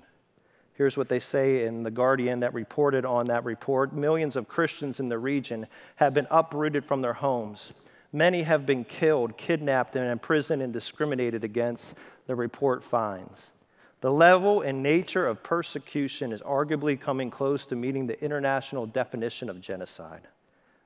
Here's 0.74 0.96
what 0.96 1.10
they 1.10 1.20
say 1.20 1.66
in 1.66 1.84
The 1.84 1.92
Guardian 1.92 2.40
that 2.40 2.54
reported 2.54 3.04
on 3.04 3.26
that 3.26 3.44
report 3.44 3.92
millions 3.94 4.38
of 4.38 4.48
Christians 4.48 5.02
in 5.02 5.10
the 5.10 5.20
region 5.20 5.68
have 5.98 6.14
been 6.14 6.28
uprooted 6.32 6.86
from 6.86 7.02
their 7.02 7.14
homes. 7.14 7.74
Many 8.14 8.44
have 8.44 8.66
been 8.66 8.86
killed, 8.86 9.36
kidnapped, 9.38 9.98
and 9.98 10.10
imprisoned 10.10 10.62
and 10.62 10.72
discriminated 10.72 11.44
against, 11.44 11.94
the 12.26 12.36
report 12.36 12.86
finds. 12.86 13.52
The 14.00 14.12
level 14.12 14.62
and 14.62 14.82
nature 14.82 15.28
of 15.28 15.44
persecution 15.44 16.32
is 16.32 16.42
arguably 16.42 16.98
coming 16.98 17.32
close 17.32 17.66
to 17.66 17.76
meeting 17.76 18.08
the 18.08 18.24
international 18.24 18.86
definition 18.86 19.50
of 19.50 19.60
genocide, 19.60 20.28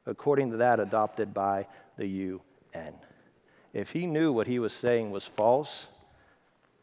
according 0.07 0.49
to 0.49 0.57
that 0.57 0.79
adopted 0.79 1.31
by 1.31 1.67
the 2.01 2.07
UN. 2.07 2.95
If 3.73 3.91
he 3.91 4.07
knew 4.07 4.33
what 4.33 4.47
he 4.47 4.57
was 4.57 4.73
saying 4.73 5.11
was 5.11 5.27
false, 5.27 5.87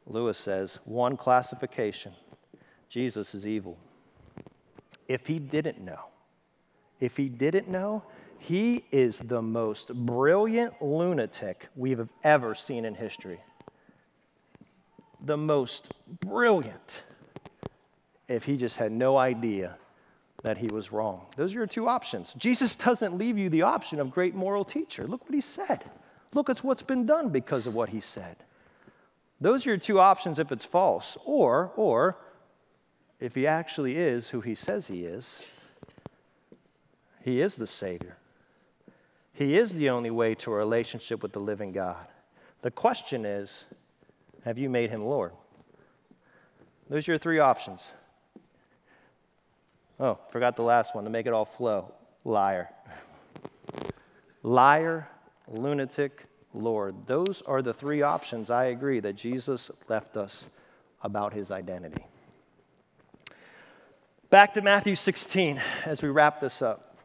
Lewis 0.06 0.38
says, 0.38 0.78
one 0.84 1.16
classification 1.16 2.12
Jesus 2.88 3.34
is 3.34 3.46
evil. 3.46 3.76
If 5.08 5.26
he 5.26 5.40
didn't 5.40 5.80
know, 5.80 6.04
if 7.00 7.16
he 7.16 7.28
didn't 7.28 7.68
know, 7.68 8.04
he 8.38 8.84
is 8.92 9.18
the 9.18 9.42
most 9.42 9.92
brilliant 9.92 10.80
lunatic 10.80 11.66
we've 11.74 12.08
ever 12.22 12.54
seen 12.54 12.84
in 12.84 12.94
history. 12.94 13.40
The 15.20 15.36
most 15.36 15.92
brilliant, 16.20 17.02
if 18.28 18.44
he 18.44 18.56
just 18.56 18.76
had 18.76 18.92
no 18.92 19.18
idea 19.18 19.76
that 20.43 20.59
he 20.59 20.68
was 20.68 20.93
wrong. 20.93 21.26
Those 21.36 21.53
are 21.53 21.59
your 21.59 21.66
two 21.66 21.89
options. 21.89 22.32
Jesus 22.36 22.76
doesn't 22.76 23.16
leave 23.16 23.39
you 23.39 23.51
the 23.51 23.62
option 23.62 24.01
of 24.01 24.11
great 24.11 24.34
moral 24.34 24.64
teacher. 24.64 25.07
Look 25.07 25.24
what 25.24 25.34
he 25.34 25.41
said. 25.41 25.84
Look 26.34 26.51
at 26.51 26.62
what's 26.62 26.82
been 26.82 27.07
done 27.07 27.30
because 27.30 27.66
of 27.66 27.74
what 27.74 27.89
he 27.89 28.01
said. 28.01 28.36
Those 29.41 29.66
are 29.66 29.70
your 29.70 29.78
two 29.78 30.01
options 30.01 30.39
if 30.39 30.53
it's 30.53 30.64
false. 30.64 31.16
Or, 31.24 31.72
or, 31.76 32.18
if 33.20 33.34
he 33.34 33.47
actually 33.47 33.97
is 33.97 34.28
who 34.28 34.41
he 34.41 34.55
says 34.55 34.86
he 34.86 35.05
is, 35.05 35.43
he 37.22 37.41
is 37.41 37.57
the 37.57 37.66
Savior. 37.66 38.16
He 39.32 39.57
is 39.57 39.72
the 39.74 39.91
only 39.91 40.11
way 40.11 40.34
to 40.36 40.53
a 40.53 40.57
relationship 40.57 41.22
with 41.22 41.32
the 41.32 41.41
living 41.41 41.72
God. 41.72 42.07
The 42.62 42.70
question 42.70 43.24
is 43.24 43.66
have 44.45 44.59
you 44.59 44.70
made 44.70 44.91
him 44.91 45.05
Lord? 45.05 45.32
Those 46.89 47.07
are 47.07 47.12
your 47.12 47.18
three 47.18 47.39
options. 47.39 47.93
Oh, 50.01 50.18
forgot 50.30 50.57
the 50.57 50.62
last 50.62 50.94
one 50.94 51.05
to 51.05 51.11
make 51.11 51.26
it 51.26 51.32
all 51.32 51.44
flow 51.44 51.92
liar. 52.24 52.68
Liar, 54.42 55.09
lunatic, 55.49 56.24
Lord. 56.55 56.94
Those 57.07 57.42
are 57.46 57.62
the 57.62 57.74
three 57.74 58.03
options 58.03 58.51
I 58.51 58.66
agree 58.66 59.01
that 59.01 59.16
Jesus 59.16 59.70
left 59.88 60.16
us 60.16 60.49
about 61.03 61.32
his 61.32 61.51
identity. 61.51 62.05
Back 64.30 64.55
to 64.55 64.61
Matthew 64.61 64.94
16 64.94 65.61
as 65.86 66.03
we 66.03 66.09
wrap 66.09 66.40
this 66.40 66.61
up. 66.61 66.96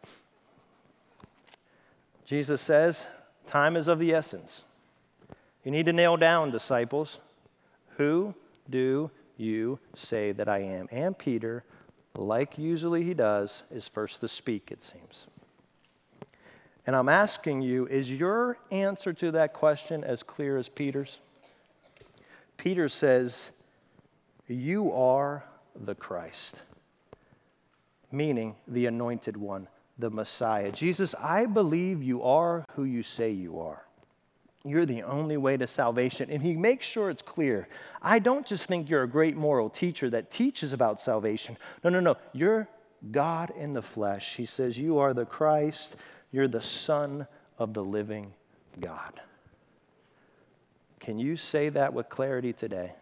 Jesus 2.25 2.61
says, 2.61 3.05
Time 3.47 3.75
is 3.75 3.87
of 3.87 3.99
the 3.99 4.13
essence. 4.13 4.63
You 5.63 5.71
need 5.71 5.85
to 5.85 5.93
nail 5.93 6.17
down, 6.17 6.51
disciples, 6.51 7.19
who 7.97 8.33
do 8.69 9.09
you 9.37 9.79
say 9.95 10.31
that 10.33 10.49
I 10.49 10.59
am? 10.59 10.87
And 10.91 11.17
Peter, 11.17 11.63
like 12.15 12.57
usually 12.57 13.03
he 13.03 13.13
does, 13.13 13.63
is 13.71 13.87
first 13.87 14.21
to 14.21 14.27
speak, 14.27 14.69
it 14.71 14.81
seems. 14.81 15.27
And 16.85 16.95
I'm 16.95 17.09
asking 17.09 17.61
you, 17.61 17.87
is 17.87 18.11
your 18.11 18.57
answer 18.71 19.13
to 19.13 19.31
that 19.31 19.53
question 19.53 20.03
as 20.03 20.21
clear 20.21 20.57
as 20.57 20.69
Peter's? 20.69 21.19
Peter 22.57 22.89
says, 22.89 23.51
You 24.47 24.91
are 24.91 25.43
the 25.75 25.95
Christ 25.95 26.61
meaning 28.13 28.55
the 28.67 28.85
anointed 28.85 29.35
one, 29.35 29.67
the 29.97 30.09
Messiah. 30.09 30.71
Jesus, 30.71 31.15
I 31.19 31.45
believe 31.47 32.01
you 32.01 32.23
are 32.23 32.65
who 32.75 32.83
you 32.83 33.03
say 33.03 33.31
you 33.31 33.59
are. 33.59 33.83
You're 34.65 34.85
the 34.85 35.03
only 35.03 35.35
way 35.35 35.57
to 35.57 35.67
salvation. 35.67 36.29
And 36.29 36.41
he 36.41 36.55
makes 36.55 36.85
sure 36.85 37.09
it's 37.09 37.21
clear. 37.21 37.67
I 38.01 38.19
don't 38.19 38.45
just 38.45 38.65
think 38.65 38.89
you're 38.89 39.03
a 39.03 39.09
great 39.09 39.35
moral 39.35 39.69
teacher 39.69 40.09
that 40.11 40.31
teaches 40.31 40.71
about 40.71 40.99
salvation. 40.99 41.57
No, 41.83 41.89
no, 41.89 41.99
no. 41.99 42.15
You're 42.31 42.69
God 43.11 43.51
in 43.57 43.73
the 43.73 43.81
flesh. 43.81 44.35
He 44.35 44.45
says, 44.45 44.77
You 44.77 44.99
are 44.99 45.13
the 45.13 45.25
Christ. 45.25 45.97
You're 46.31 46.47
the 46.47 46.61
Son 46.61 47.27
of 47.57 47.73
the 47.73 47.83
living 47.83 48.33
God. 48.79 49.19
Can 50.99 51.19
you 51.19 51.35
say 51.35 51.67
that 51.69 51.93
with 51.93 52.07
clarity 52.07 52.53
today? 52.53 52.93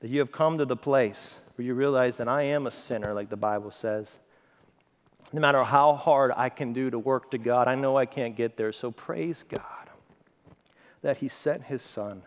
That 0.00 0.10
you 0.10 0.18
have 0.18 0.32
come 0.32 0.58
to 0.58 0.64
the 0.64 0.76
place 0.76 1.36
where 1.54 1.64
you 1.64 1.74
realize 1.74 2.16
that 2.16 2.28
I 2.28 2.42
am 2.42 2.66
a 2.66 2.72
sinner, 2.72 3.14
like 3.14 3.30
the 3.30 3.36
Bible 3.36 3.70
says. 3.70 4.18
No 5.32 5.40
matter 5.40 5.64
how 5.64 5.94
hard 5.94 6.32
I 6.36 6.48
can 6.48 6.72
do 6.72 6.90
to 6.90 6.98
work 6.98 7.30
to 7.32 7.38
God, 7.38 7.66
I 7.66 7.74
know 7.74 7.96
I 7.96 8.06
can't 8.06 8.36
get 8.36 8.56
there. 8.56 8.72
So 8.72 8.90
praise 8.90 9.44
God 9.48 9.60
that 11.02 11.18
He 11.18 11.28
sent 11.28 11.64
His 11.64 11.82
Son, 11.82 12.22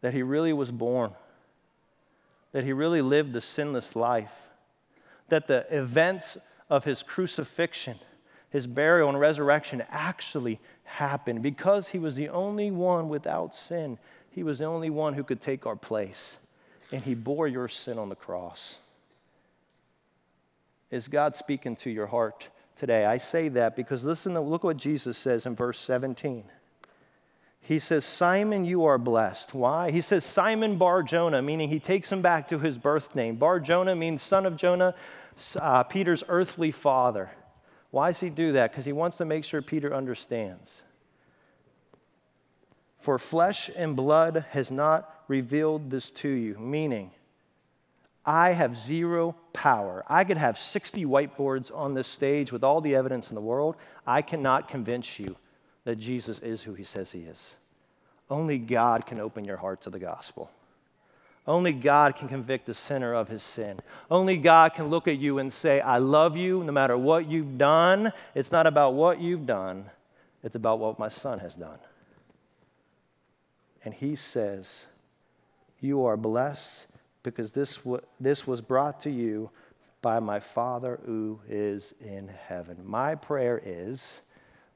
that 0.00 0.14
He 0.14 0.22
really 0.22 0.52
was 0.52 0.70
born, 0.70 1.12
that 2.52 2.64
He 2.64 2.72
really 2.72 3.02
lived 3.02 3.32
the 3.32 3.40
sinless 3.40 3.94
life, 3.94 4.32
that 5.28 5.46
the 5.46 5.66
events 5.70 6.38
of 6.70 6.84
His 6.84 7.02
crucifixion, 7.02 7.96
His 8.50 8.66
burial, 8.66 9.08
and 9.08 9.20
resurrection 9.20 9.82
actually 9.90 10.58
happened. 10.84 11.42
Because 11.42 11.88
He 11.88 11.98
was 11.98 12.16
the 12.16 12.30
only 12.30 12.70
one 12.70 13.08
without 13.08 13.52
sin 13.52 13.98
he 14.36 14.42
was 14.42 14.58
the 14.58 14.66
only 14.66 14.90
one 14.90 15.14
who 15.14 15.24
could 15.24 15.40
take 15.40 15.64
our 15.64 15.76
place, 15.76 16.36
and 16.92 17.02
He 17.02 17.14
bore 17.14 17.48
your 17.48 17.68
sin 17.68 17.98
on 17.98 18.08
the 18.08 18.16
cross. 18.16 18.76
Is 20.90 21.08
God 21.08 21.34
speaking 21.34 21.76
to 21.76 21.90
your 21.90 22.06
heart 22.06 22.48
today? 22.76 23.04
I 23.04 23.18
say 23.18 23.48
that 23.48 23.76
because 23.76 24.04
listen, 24.04 24.34
to, 24.34 24.40
look 24.40 24.64
what 24.64 24.76
Jesus 24.76 25.18
says 25.18 25.46
in 25.46 25.56
verse 25.56 25.80
17. 25.80 26.44
He 27.60 27.80
says, 27.80 28.04
Simon, 28.04 28.64
you 28.64 28.84
are 28.84 28.96
blessed. 28.96 29.52
Why? 29.52 29.90
He 29.90 30.00
says, 30.00 30.24
Simon 30.24 30.76
Bar 30.76 31.02
Jonah, 31.02 31.42
meaning 31.42 31.68
he 31.68 31.80
takes 31.80 32.12
him 32.12 32.22
back 32.22 32.48
to 32.48 32.60
his 32.60 32.78
birth 32.78 33.16
name. 33.16 33.34
Bar 33.34 33.58
Jonah 33.58 33.96
means 33.96 34.22
son 34.22 34.46
of 34.46 34.56
Jonah, 34.56 34.94
uh, 35.56 35.82
Peter's 35.82 36.22
earthly 36.28 36.70
father. 36.70 37.28
Why 37.90 38.12
does 38.12 38.20
he 38.20 38.30
do 38.30 38.52
that? 38.52 38.70
Because 38.70 38.84
he 38.84 38.92
wants 38.92 39.16
to 39.16 39.24
make 39.24 39.44
sure 39.44 39.62
Peter 39.62 39.92
understands. 39.92 40.82
For 43.06 43.20
flesh 43.20 43.70
and 43.76 43.94
blood 43.94 44.46
has 44.50 44.72
not 44.72 45.22
revealed 45.28 45.90
this 45.90 46.10
to 46.10 46.28
you, 46.28 46.58
meaning, 46.58 47.12
I 48.24 48.50
have 48.50 48.76
zero 48.76 49.36
power. 49.52 50.04
I 50.08 50.24
could 50.24 50.38
have 50.38 50.58
60 50.58 51.04
whiteboards 51.04 51.70
on 51.72 51.94
this 51.94 52.08
stage 52.08 52.50
with 52.50 52.64
all 52.64 52.80
the 52.80 52.96
evidence 52.96 53.28
in 53.28 53.36
the 53.36 53.40
world. 53.40 53.76
I 54.08 54.22
cannot 54.22 54.68
convince 54.68 55.20
you 55.20 55.36
that 55.84 56.00
Jesus 56.00 56.40
is 56.40 56.64
who 56.64 56.74
he 56.74 56.82
says 56.82 57.12
he 57.12 57.20
is. 57.20 57.54
Only 58.28 58.58
God 58.58 59.06
can 59.06 59.20
open 59.20 59.44
your 59.44 59.58
heart 59.58 59.82
to 59.82 59.90
the 59.90 60.00
gospel. 60.00 60.50
Only 61.46 61.72
God 61.72 62.16
can 62.16 62.26
convict 62.26 62.66
the 62.66 62.74
sinner 62.74 63.14
of 63.14 63.28
his 63.28 63.44
sin. 63.44 63.78
Only 64.10 64.36
God 64.36 64.74
can 64.74 64.88
look 64.88 65.06
at 65.06 65.18
you 65.18 65.38
and 65.38 65.52
say, 65.52 65.80
I 65.80 65.98
love 65.98 66.36
you 66.36 66.64
no 66.64 66.72
matter 66.72 66.98
what 66.98 67.30
you've 67.30 67.56
done. 67.56 68.12
It's 68.34 68.50
not 68.50 68.66
about 68.66 68.94
what 68.94 69.20
you've 69.20 69.46
done, 69.46 69.90
it's 70.42 70.56
about 70.56 70.80
what 70.80 70.98
my 70.98 71.08
son 71.08 71.38
has 71.38 71.54
done. 71.54 71.78
And 73.86 73.94
he 73.94 74.16
says, 74.16 74.86
You 75.80 76.06
are 76.06 76.16
blessed 76.16 76.88
because 77.22 77.52
this, 77.52 77.76
w- 77.76 78.02
this 78.18 78.44
was 78.44 78.60
brought 78.60 79.00
to 79.02 79.10
you 79.10 79.48
by 80.02 80.18
my 80.18 80.40
Father 80.40 80.98
who 81.06 81.38
is 81.48 81.94
in 82.00 82.26
heaven. 82.26 82.78
My 82.84 83.14
prayer 83.14 83.62
is 83.64 84.22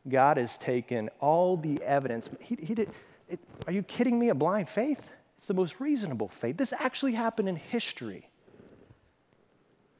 God 0.08 0.36
has 0.36 0.56
taken 0.56 1.10
all 1.18 1.56
the 1.56 1.82
evidence. 1.82 2.30
He, 2.40 2.54
he 2.62 2.74
did, 2.76 2.90
it, 3.28 3.40
are 3.66 3.72
you 3.72 3.82
kidding 3.82 4.16
me? 4.16 4.28
A 4.28 4.34
blind 4.34 4.68
faith? 4.68 5.10
It's 5.38 5.48
the 5.48 5.54
most 5.54 5.80
reasonable 5.80 6.28
faith. 6.28 6.56
This 6.56 6.72
actually 6.72 7.14
happened 7.14 7.48
in 7.48 7.56
history. 7.56 8.30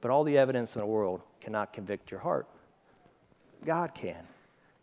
But 0.01 0.13
all 0.13 0.23
the 0.23 0.39
evidence 0.39 0.77
in 0.77 0.81
the 0.81 0.87
world 0.87 1.21
cannot 1.41 1.73
convict 1.73 2.13
your 2.13 2.21
heart. 2.21 2.47
God 3.65 3.93
can. 3.93 4.25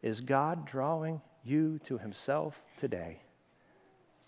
Is 0.01 0.19
God 0.19 0.65
drawing 0.65 1.21
you 1.45 1.79
to 1.85 1.97
Himself 1.97 2.61
today? 2.77 3.21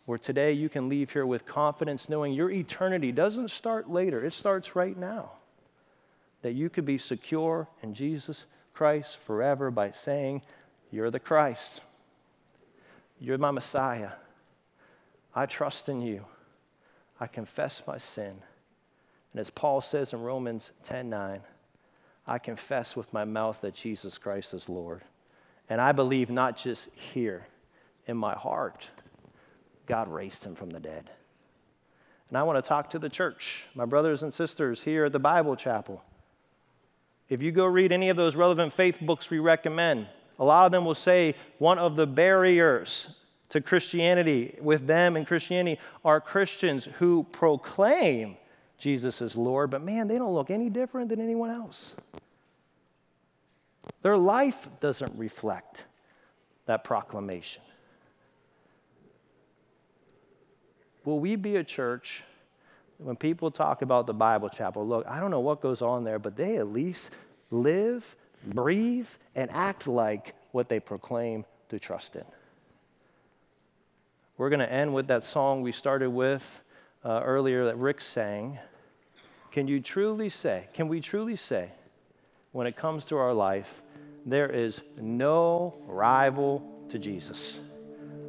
Where 0.09 0.17
today 0.17 0.51
you 0.51 0.69
can 0.69 0.89
leave 0.89 1.11
here 1.11 1.27
with 1.27 1.45
confidence 1.45 2.09
knowing 2.09 2.33
your 2.33 2.49
eternity 2.49 3.11
doesn't 3.11 3.51
start 3.51 3.91
later, 3.91 4.25
it 4.25 4.33
starts 4.33 4.75
right 4.75 4.97
now. 4.97 5.29
That 6.41 6.53
you 6.53 6.67
could 6.67 6.83
be 6.83 6.97
secure 6.97 7.67
in 7.83 7.93
Jesus 7.93 8.47
Christ 8.73 9.17
forever 9.17 9.69
by 9.69 9.91
saying, 9.91 10.41
You're 10.89 11.11
the 11.11 11.19
Christ. 11.19 11.81
You're 13.19 13.37
my 13.37 13.51
Messiah. 13.51 14.13
I 15.35 15.45
trust 15.45 15.87
in 15.89 16.01
you. 16.01 16.25
I 17.19 17.27
confess 17.27 17.83
my 17.85 17.99
sin. 17.99 18.41
And 19.31 19.39
as 19.39 19.51
Paul 19.51 19.79
says 19.79 20.11
in 20.11 20.23
Romans 20.23 20.71
10 20.85 21.07
9, 21.11 21.41
I 22.25 22.39
confess 22.39 22.95
with 22.95 23.13
my 23.13 23.25
mouth 23.25 23.61
that 23.61 23.75
Jesus 23.75 24.17
Christ 24.17 24.55
is 24.55 24.67
Lord. 24.67 25.03
And 25.69 25.79
I 25.79 25.91
believe 25.91 26.31
not 26.31 26.57
just 26.57 26.89
here 26.95 27.45
in 28.07 28.17
my 28.17 28.33
heart, 28.33 28.89
God 29.89 30.07
raised 30.07 30.45
him 30.45 30.55
from 30.55 30.69
the 30.69 30.79
dead. 30.79 31.09
And 32.29 32.37
I 32.37 32.43
want 32.43 32.63
to 32.63 32.67
talk 32.67 32.91
to 32.91 32.99
the 32.99 33.09
church, 33.09 33.65
my 33.73 33.85
brothers 33.85 34.21
and 34.21 34.31
sisters 34.31 34.83
here 34.83 35.05
at 35.05 35.11
the 35.11 35.19
Bible 35.19 35.55
Chapel. 35.55 36.03
If 37.27 37.41
you 37.41 37.51
go 37.51 37.65
read 37.65 37.91
any 37.91 38.09
of 38.09 38.15
those 38.15 38.35
relevant 38.35 38.71
faith 38.71 38.99
books 39.01 39.31
we 39.31 39.39
recommend, 39.39 40.07
a 40.37 40.45
lot 40.45 40.67
of 40.67 40.71
them 40.71 40.85
will 40.85 40.95
say 40.95 41.35
one 41.57 41.79
of 41.79 41.95
the 41.95 42.05
barriers 42.05 43.19
to 43.49 43.61
Christianity 43.61 44.57
with 44.61 44.85
them 44.85 45.15
and 45.15 45.25
Christianity 45.25 45.81
are 46.05 46.21
Christians 46.21 46.85
who 46.99 47.25
proclaim 47.31 48.37
Jesus 48.77 49.21
is 49.21 49.35
Lord, 49.35 49.71
but 49.71 49.81
man, 49.81 50.07
they 50.07 50.17
don't 50.17 50.33
look 50.33 50.51
any 50.51 50.69
different 50.69 51.09
than 51.09 51.19
anyone 51.19 51.49
else. 51.49 51.95
Their 54.03 54.17
life 54.17 54.69
doesn't 54.79 55.13
reflect 55.17 55.85
that 56.67 56.83
proclamation. 56.83 57.63
Will 61.05 61.19
we 61.19 61.35
be 61.35 61.55
a 61.55 61.63
church 61.63 62.23
when 62.97 63.15
people 63.15 63.51
talk 63.51 63.81
about 63.81 64.07
the 64.07 64.13
Bible 64.13 64.49
chapel? 64.49 64.85
Look, 64.85 65.07
I 65.07 65.19
don't 65.19 65.31
know 65.31 65.39
what 65.39 65.61
goes 65.61 65.81
on 65.81 66.03
there, 66.03 66.19
but 66.19 66.35
they 66.35 66.57
at 66.57 66.67
least 66.67 67.11
live, 67.51 68.15
breathe, 68.45 69.07
and 69.35 69.49
act 69.51 69.87
like 69.87 70.35
what 70.51 70.69
they 70.69 70.79
proclaim 70.79 71.45
to 71.69 71.79
trust 71.79 72.15
in. 72.15 72.25
We're 74.37 74.49
going 74.49 74.59
to 74.59 74.71
end 74.71 74.93
with 74.93 75.07
that 75.07 75.23
song 75.23 75.61
we 75.61 75.71
started 75.71 76.09
with 76.09 76.63
uh, 77.03 77.21
earlier 77.23 77.65
that 77.65 77.77
Rick 77.77 78.01
sang. 78.01 78.59
Can 79.51 79.67
you 79.67 79.79
truly 79.79 80.29
say, 80.29 80.67
can 80.73 80.87
we 80.87 81.01
truly 81.01 81.35
say, 81.35 81.69
when 82.51 82.67
it 82.67 82.75
comes 82.75 83.05
to 83.05 83.17
our 83.17 83.33
life, 83.33 83.81
there 84.25 84.49
is 84.49 84.81
no 84.97 85.77
rival 85.87 86.85
to 86.89 86.99
Jesus? 86.99 87.59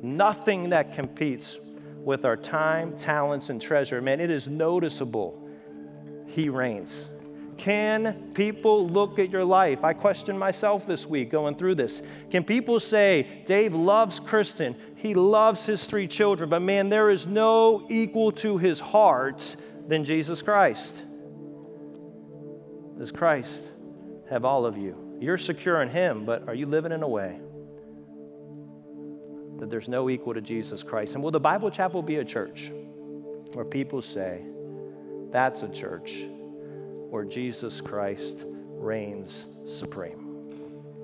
Nothing 0.03 0.71
that 0.71 0.95
competes 0.95 1.59
with 2.05 2.25
our 2.25 2.37
time, 2.37 2.97
talents, 2.97 3.51
and 3.51 3.61
treasure. 3.61 4.01
Man, 4.01 4.21
it 4.21 4.31
is 4.31 4.49
noticeable. 4.49 5.49
He 6.27 6.49
reigns. 6.49 7.07
Can 7.57 8.33
people 8.35 8.89
look 8.89 9.19
at 9.19 9.29
your 9.29 9.45
life? 9.45 9.85
I 9.85 9.93
questioned 9.93 10.39
myself 10.39 10.87
this 10.87 11.05
week 11.05 11.31
going 11.31 11.57
through 11.57 11.75
this. 11.75 12.01
Can 12.31 12.43
people 12.43 12.81
say, 12.81 13.43
Dave 13.45 13.75
loves 13.75 14.19
Kristen, 14.19 14.75
he 14.97 15.13
loves 15.13 15.67
his 15.67 15.85
three 15.85 16.07
children, 16.07 16.49
but 16.49 16.61
man, 16.61 16.89
there 16.89 17.11
is 17.11 17.27
no 17.27 17.87
equal 17.91 18.33
to 18.33 18.57
his 18.57 18.81
heart 18.81 19.57
than 19.89 20.07
Jesus 20.07 20.41
Christ? 20.41 21.05
Does 22.99 23.13
Christ 23.13 23.63
have 24.31 24.47
all 24.47 24.65
of 24.65 24.79
you? 24.79 25.19
You're 25.21 25.39
secure 25.39 25.83
in 25.83 25.91
him, 25.91 26.25
but 26.25 26.49
are 26.49 26.55
you 26.55 26.65
living 26.65 26.93
in 26.93 27.03
a 27.03 27.09
way 27.09 27.41
that 29.61 29.71
there's 29.71 29.89
no 29.89 30.11
equal 30.11 30.35
to 30.35 30.41
Jesus 30.41 30.83
Christ? 30.83 31.15
And 31.15 31.23
will 31.23 31.31
the 31.31 31.39
Bible 31.39 31.71
Chapel 31.71 32.03
be 32.03 32.17
a 32.17 32.25
church 32.25 32.71
where 33.53 33.65
people 33.65 34.03
say, 34.03 34.43
that's 35.31 35.63
a 35.63 35.69
church 35.69 36.25
where 37.11 37.25
Jesus 37.25 37.81
Christ 37.81 38.45
reigns 38.47 39.47
supreme? 39.69 40.30